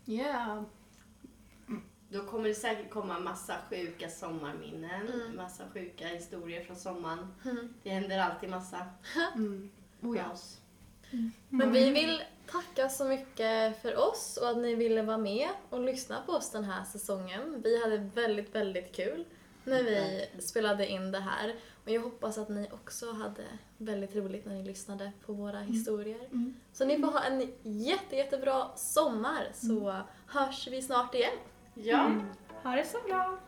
[0.07, 0.63] Yeah.
[2.09, 5.37] Då kommer det säkert komma massa sjuka sommarminnen, Mm.
[5.37, 7.35] massa sjuka historier från sommaren.
[7.45, 7.75] Mm.
[7.83, 8.87] Det händer alltid massa
[9.35, 9.71] Mm.
[10.03, 10.25] Oh, ja.
[11.13, 11.33] Oss.
[11.49, 15.81] Men vi vill tacka så mycket för oss och att ni ville vara med och
[15.81, 17.61] lyssna på oss den här säsongen.
[17.65, 19.25] Vi hade väldigt, väldigt kul
[19.65, 21.55] när vi spelade in det här.
[21.85, 23.45] Och jag hoppas att ni också hade
[23.77, 26.21] väldigt roligt när ni lyssnade på våra historier.
[26.27, 26.55] Mm.
[26.73, 31.39] Så ni får ha en jätte, jättebra sommar så hörs vi snart igen.
[31.75, 32.21] Ja,
[32.63, 33.39] Ha det så bra!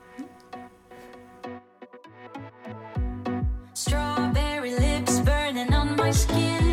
[3.74, 6.71] Strawberry lips burning on my skin,